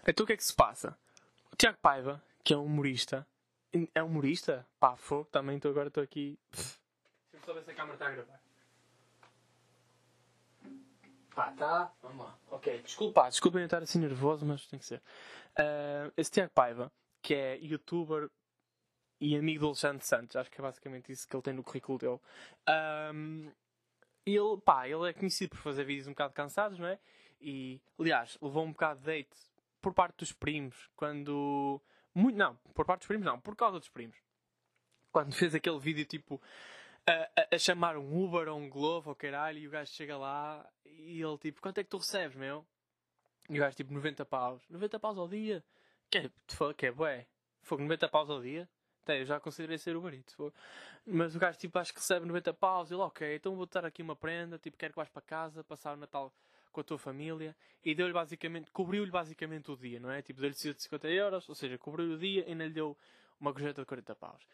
[0.06, 0.96] Então o que é que se passa?
[1.52, 3.26] O Tiago Paiva, que é um humorista.
[3.94, 4.66] É humorista?
[4.78, 6.38] Pá, fogo, também estou agora estou aqui.
[6.52, 6.76] Deixa
[7.34, 8.40] eu só ver se a câmera está a gravar.
[11.34, 11.92] Pá, tá.
[12.02, 12.38] Vamos lá.
[12.50, 15.00] Ok, desculpa, desculpem eu estar assim nervoso, mas tem que ser.
[15.58, 16.92] Uh, esse Tiago Paiva,
[17.22, 18.28] que é youtuber
[19.20, 21.96] e amigo do Alexandre Santos, acho que é basicamente isso que ele tem no currículo
[21.96, 22.20] dele.
[23.14, 23.50] Um,
[24.24, 26.98] ele, pá, ele é conhecido por fazer vídeos um bocado cansados, não é?
[27.40, 29.36] E, aliás, levou um bocado de date
[29.80, 31.80] por parte dos primos, quando.
[32.14, 34.16] Muito, não, por parte dos primos não, por causa dos primos.
[35.10, 36.40] Quando fez aquele vídeo tipo
[37.06, 40.16] a, a, a chamar um Uber ou um Glovo ou caralho, e o gajo chega
[40.16, 42.64] lá e ele tipo, quanto é que tu recebes, meu?
[43.48, 44.62] E o gajo tipo 90 paus.
[44.68, 45.64] 90 paus ao dia?
[46.10, 46.30] Que é,
[46.76, 47.26] que é bué?
[47.60, 48.68] Fogo 90 paus ao dia?
[49.02, 50.52] Até, eu já considerei ser o barito.
[51.04, 52.90] Mas o gajo tipo acho que recebe 90 paus.
[52.90, 55.94] Ele, ok, então vou dar aqui uma prenda, tipo, quero que vais para casa, passar
[55.94, 56.32] o Natal
[56.70, 57.54] com a tua família.
[57.84, 60.22] E deu-lhe basicamente, cobriu-lhe basicamente o dia, não é?
[60.22, 62.96] Tipo, deu-lhe 150 euros, ou seja, cobriu o dia e ainda lhe deu
[63.40, 64.46] uma gorjeta de 40 paus.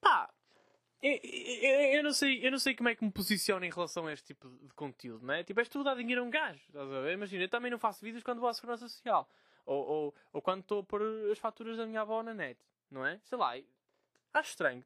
[0.00, 0.30] Pá,
[1.02, 4.06] eu, eu, eu, não sei, eu não sei como é que me posiciono em relação
[4.06, 5.42] a este tipo de conteúdo, não é?
[5.44, 7.12] Tipo, és tu dar dinheiro a um gajo, estás a ver?
[7.12, 9.28] Imagina, eu também não faço vídeos quando vou à Segurança Social.
[9.66, 12.58] Ou, ou, ou quando estou a pôr as faturas da minha avó na net,
[12.90, 13.18] não é?
[13.24, 13.52] Sei lá,
[14.34, 14.84] acho estranho.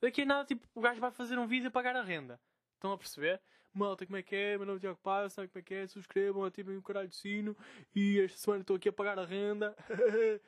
[0.00, 2.40] Daqui a nada, tipo, o gajo vai fazer um vídeo a pagar a renda.
[2.74, 3.40] Estão a perceber?
[3.72, 4.56] Malta, como é que é?
[4.56, 5.86] Meu nome é Tiago Paz, sabe como é que é?
[5.86, 7.56] Subscrevam, ativem o caralho de sino.
[7.94, 9.76] E esta semana estou aqui a pagar a renda.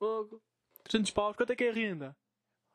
[0.00, 0.42] Logo.
[0.84, 2.16] 300 paus, quanto é que é a renda?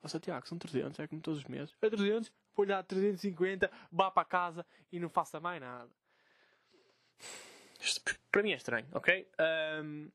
[0.02, 1.76] Nossa, Tiago, são 300, é como todos os meses.
[1.82, 5.90] É 300, vou-lhe dar 350, vá para casa e não faça mais nada.
[7.80, 8.02] Isto,
[8.32, 9.28] para mim é estranho, ok?
[9.84, 10.12] Um,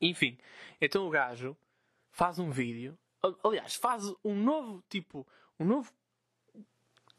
[0.00, 0.38] enfim,
[0.80, 1.56] então o gajo
[2.10, 2.98] faz um vídeo.
[3.44, 5.26] Aliás, faz um novo tipo,
[5.58, 5.92] um novo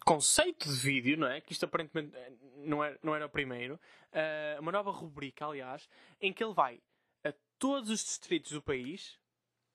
[0.05, 1.39] conceito de vídeo, não é?
[1.39, 2.13] Que isto aparentemente
[2.57, 3.79] não era, não era o primeiro.
[4.11, 5.87] Uh, uma nova rubrica, aliás,
[6.19, 6.81] em que ele vai
[7.23, 9.17] a todos os distritos do país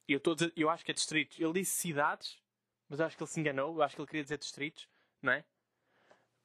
[0.09, 1.39] eu, dizer- eu acho que é distritos.
[1.39, 2.39] Ele disse cidades,
[2.89, 3.77] mas eu acho que ele se enganou.
[3.77, 4.89] Eu acho que ele queria dizer distritos,
[5.21, 5.45] não é?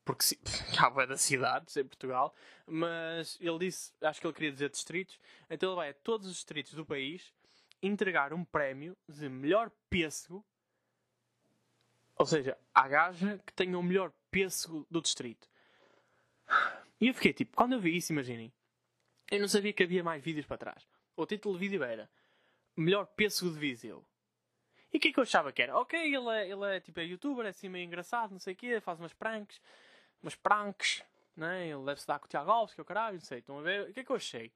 [0.04, 0.40] Porque se...
[0.78, 2.36] há bué das cidades em Portugal.
[2.68, 5.18] Mas ele disse, acho que ele queria dizer distritos.
[5.50, 7.34] Então ele vai a todos os distritos do país
[7.84, 10.44] entregar um prémio de melhor pêssego.
[12.16, 15.48] Ou seja, à gaja que tenha o melhor pêssego do distrito.
[17.00, 18.52] E eu fiquei tipo, quando eu vi isso, imaginem.
[19.30, 20.88] Eu não sabia que havia mais vídeos para trás.
[21.16, 22.10] O título do vídeo era
[22.76, 24.06] Melhor pêssego de Viseu.
[24.92, 25.78] E o que é que eu achava que era?
[25.78, 28.56] Ok, ele é, ele é tipo é youtuber, é assim meio engraçado, não sei o
[28.56, 29.60] quê, faz umas pranks,
[30.22, 31.04] umas pranks,
[31.36, 31.68] né?
[31.68, 33.40] Ele deve-se dar com o Tiago Alves, que é o caralho, não sei.
[33.40, 33.90] Estão a ver?
[33.90, 34.52] O que é que eu achei?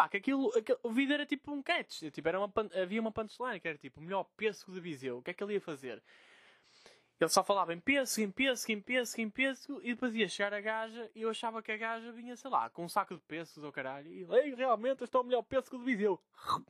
[0.00, 2.50] Pá, que aquilo, aquele- o vídeo era tipo um catch, tipo, era uma,
[2.82, 5.18] havia uma punchline que era tipo o melhor pêssego de Viseu.
[5.18, 6.02] O que é que ele ia fazer?
[7.20, 10.54] Ele só falava em pêssego, em pêssego, em pêssego, em pêssego, e depois ia chegar
[10.54, 13.20] a gaja e eu achava que a gaja vinha, sei lá, com um saco de
[13.20, 14.10] pêssegos ou caralho.
[14.10, 16.18] E ele, realmente, este é o melhor pêssego de Viseu.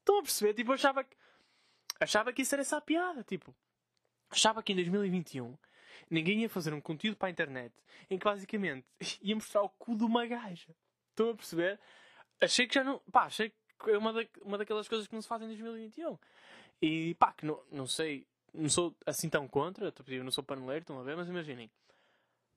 [0.00, 0.54] Estão a perceber?
[0.54, 1.14] Tipo, eu achava que.
[2.00, 3.54] Achava que isso era essa a piada, tipo.
[4.30, 5.58] Achava que em 2021
[6.10, 7.74] ninguém ia fazer um conteúdo para a internet
[8.08, 8.86] em que basicamente
[9.20, 10.74] ia mostrar o cu de uma gaja.
[11.10, 11.78] Estão a perceber?
[12.40, 13.00] Achei que já não.
[13.10, 16.18] Pá, achei que é uma, da, uma daquelas coisas que não se faz em 2021.
[16.82, 18.26] E pá, que não, não sei.
[18.52, 19.90] Não sou assim tão contra.
[19.92, 21.16] tipo, Eu não sou paneleiro, estão a ver?
[21.16, 21.70] Mas imaginem.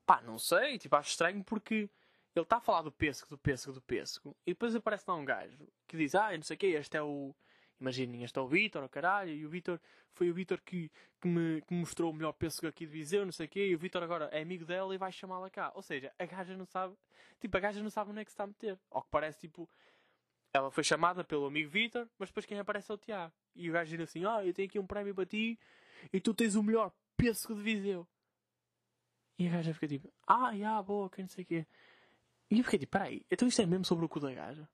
[0.06, 0.78] Pá, não sei.
[0.78, 1.90] Tipo, acho estranho porque
[2.36, 4.36] ele está a falar do pêssego, do pêssego, do pêssego.
[4.46, 7.02] E depois aparece lá um gajo que diz: Ah, não sei o quê, este é
[7.02, 7.36] o.
[7.80, 9.80] Imaginem, este é o Vitor, o caralho, e o Vitor
[10.14, 13.24] foi o Vitor que, que, me, que me mostrou o melhor pêssego aqui de Viseu,
[13.24, 15.72] não sei o quê, e o Vitor agora é amigo dela e vai chamá-la cá.
[15.76, 16.94] Ou seja, a gaja não sabe,
[17.40, 18.78] tipo, a gaja não sabe onde é que se está a meter.
[18.92, 19.70] Ao que parece, tipo,
[20.54, 23.34] ela foi chamada pelo amigo Vitor, mas depois quem aparece é o Tiago.
[23.56, 25.60] E o gajo diz assim: Ah, eu tenho aqui um prémio para ti
[26.12, 28.08] e tu tens o melhor pêssego de Viseu.
[29.38, 31.68] E a gaja fica tipo: Ah, já, boa, que não sei o quê.
[32.50, 34.68] E eu fiquei tipo: Peraí, então isto é mesmo sobre o cu da gaja?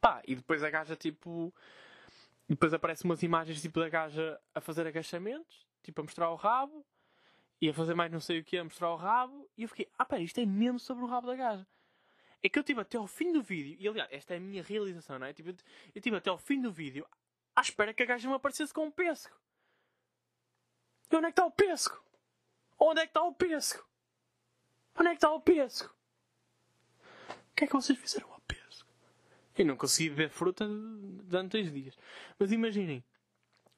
[0.00, 1.52] Pá, e depois a gaja tipo.
[2.50, 6.34] E depois aparecem umas imagens tipo da gaja a fazer agachamentos, tipo a mostrar o
[6.34, 6.84] rabo,
[7.60, 9.88] e a fazer mais não sei o que, a mostrar o rabo, e eu fiquei,
[9.96, 11.64] ah pera, isto é mesmo sobre o rabo da gaja.
[12.42, 14.64] É que eu tive até ao fim do vídeo, e aliás, esta é a minha
[14.64, 15.32] realização, não é?
[15.32, 15.50] Tipo,
[15.94, 17.06] eu tive até ao fim do vídeo
[17.54, 19.36] à espera que a gaja me aparecesse com um pêssego.
[21.08, 22.04] E onde é que está o pêssego?
[22.80, 23.86] Onde é que está o pêssego?
[24.98, 25.94] Onde é que está o pêssego?
[27.28, 28.39] O que é que vocês fizeram
[29.60, 31.94] Eu não consegui beber fruta durante dois dias.
[32.38, 33.04] Mas imaginem,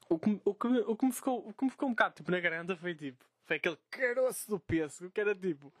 [0.07, 2.31] o que, o, que, o, que me ficou, o que me ficou um bocado tipo,
[2.31, 5.73] na garganta foi tipo, foi aquele caroço do pêssego que era tipo,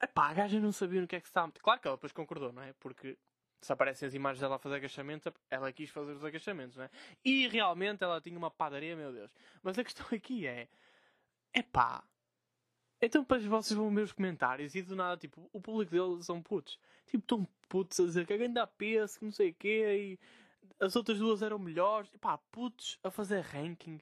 [0.00, 1.50] epá, a gaja não sabia no que é que estava.
[1.60, 2.72] Claro que ela depois concordou, não é?
[2.74, 3.18] Porque
[3.60, 6.90] se aparecem as imagens dela a fazer agachamentos, ela quis fazer os agachamentos, não é?
[7.24, 9.34] E realmente ela tinha uma padaria, meu Deus.
[9.60, 10.68] Mas a questão aqui é,
[11.52, 12.04] epá,
[13.02, 16.40] então depois vocês vão ver os comentários e do nada, tipo, o público deles são
[16.40, 16.78] putos.
[17.06, 20.84] Tipo, estão putos a dizer que a grande peso, que não sei o quê, e
[20.84, 22.08] as outras duas eram melhores.
[22.14, 24.00] E pá, putos a fazer ranking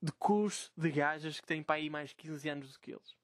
[0.00, 3.16] de curso de gajas que têm para aí mais 15 anos do que eles.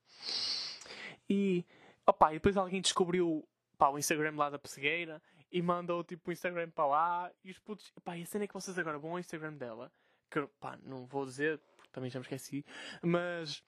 [1.28, 1.64] E,
[2.06, 6.32] opá, e depois alguém descobriu pá, o Instagram lá da pessegueira e mandou tipo o
[6.32, 9.12] Instagram para lá e os putos, pá, e a cena é que vocês agora vão
[9.12, 9.90] ao Instagram dela,
[10.30, 12.64] que pá, não vou dizer, porque também já me esqueci,
[13.02, 13.62] mas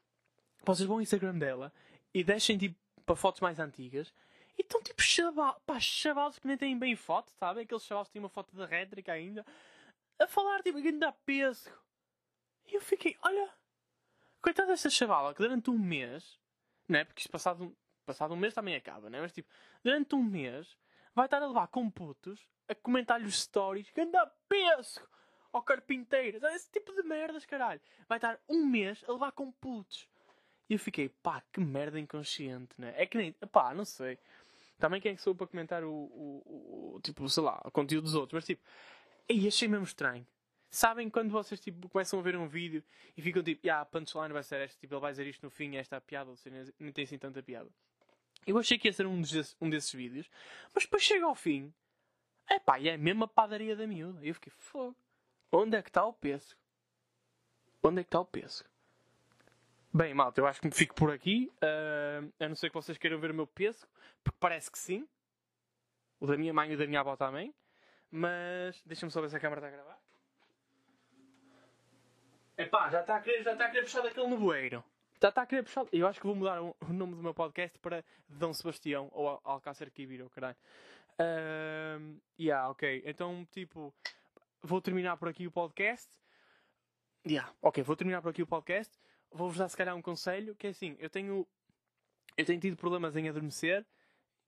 [0.73, 1.73] vocês vão ao Instagram dela
[2.13, 4.13] e deixem tipo para fotos mais antigas
[4.57, 7.65] e estão tipo chaval, chavalos que nem têm bem foto, sabem?
[7.65, 9.45] Aqueles chavalos que têm uma foto da rétrica ainda
[10.19, 11.71] a falar tipo que dá peso.
[12.67, 13.53] E eu fiquei, olha,
[14.41, 16.39] coitada desta chavala que durante um mês,
[16.89, 17.05] não é?
[17.05, 17.75] Porque isto passado um,
[18.07, 19.23] passado um mês também acaba, não é?
[19.23, 19.49] Mas tipo,
[19.83, 20.77] durante um mês
[21.15, 25.01] vai estar a levar com putos a comentar-lhe os stories que anda peso
[25.53, 26.55] ao carpinteiro, sabe?
[26.57, 27.81] esse tipo de merdas, caralho.
[28.09, 30.09] Vai estar um mês a levar com putos.
[30.75, 32.93] Eu fiquei, pá, que merda inconsciente, né?
[32.97, 34.19] É que nem, pá, não sei.
[34.77, 38.03] Também quem é que sou para comentar o, o, o- tipo, sei lá, o conteúdo
[38.07, 38.61] dos outros, mas tipo,
[39.31, 40.27] aí achei mesmo estranho.
[40.69, 42.83] Sabem quando vocês tipo, começam a ver um vídeo
[43.17, 45.51] e ficam tipo, ah, a punchline vai ser esta, tipo, ele vai dizer isto no
[45.51, 47.71] fim, esta é a piada, ou seja, não tem assim tanta piada.
[48.45, 50.29] Eu achei que ia ser um desses, um desses vídeos,
[50.75, 51.73] mas depois chega ao fim,
[52.51, 54.25] é pá, é mesmo a padaria da miúda.
[54.25, 54.97] E eu fiquei, fogo,
[55.53, 56.57] onde é que está o peso?
[57.81, 58.65] Onde é que está o peso?
[59.97, 61.53] Bem, malta, eu acho que me fico por aqui.
[61.63, 63.87] Ah, a não ser que vocês queiram ver o meu peso,
[64.25, 65.07] porque parece que sim.
[66.19, 67.55] O da minha mãe e o da minha avó também.
[68.11, 69.99] Mas deixa-me só ver se a câmera está a gravar.
[72.57, 74.85] Epá, já está a querer, já está a querer puxar daquele nevoeiro.
[75.23, 75.87] Já está a querer puxar.
[75.93, 79.41] Eu acho que vou mudar o, nome do meu podcast para Dom Sebastião ou Al-
[79.45, 80.57] Alcácer Quibir, ou caralho.
[81.21, 83.03] Um, yeah, ok.
[83.07, 83.95] Então, tipo,
[84.61, 86.09] vou terminar por aqui o podcast.
[87.27, 88.93] Yeah, ok, vou terminar por aqui o podcast.
[89.35, 91.45] Vou-vos dar se calhar um conselho, que é assim, eu tenho,
[92.37, 93.85] eu tenho tido problemas em adormecer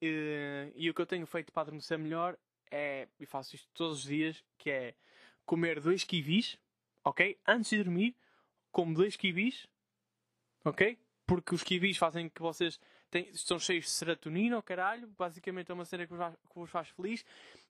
[0.01, 2.37] eh, e o que eu tenho feito para adormecer melhor
[2.71, 4.93] é, e faço isto todos os dias, que é
[5.45, 6.57] comer dois kiwis,
[7.03, 7.37] ok?
[7.45, 8.15] Antes de dormir,
[8.71, 9.67] como dois kiwis,
[10.63, 10.97] ok?
[11.25, 12.79] Porque os kiwis fazem que vocês
[13.09, 15.07] têm, estão cheios de serotonina, oh caralho.
[15.17, 17.25] Basicamente é uma cena que vos, faz, que vos faz feliz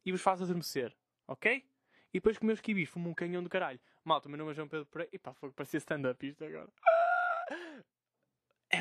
[0.05, 0.95] e vos faz adormecer,
[1.27, 1.65] ok?
[2.13, 3.79] E depois comer os kiwis, fumo um canhão do caralho.
[4.03, 5.09] Malta, meu nome é João Pedro Pereira.
[5.13, 6.69] Epá, foi parecia stand-up isto agora.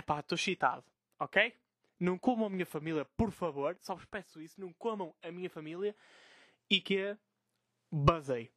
[0.07, 0.85] Epá, estou excitado,
[1.19, 1.53] ok?
[1.99, 3.77] Não comam a minha família, por favor.
[3.81, 4.61] Só vos peço isso.
[4.61, 5.97] Não comam a minha família.
[6.71, 7.17] E que
[7.91, 8.53] basei.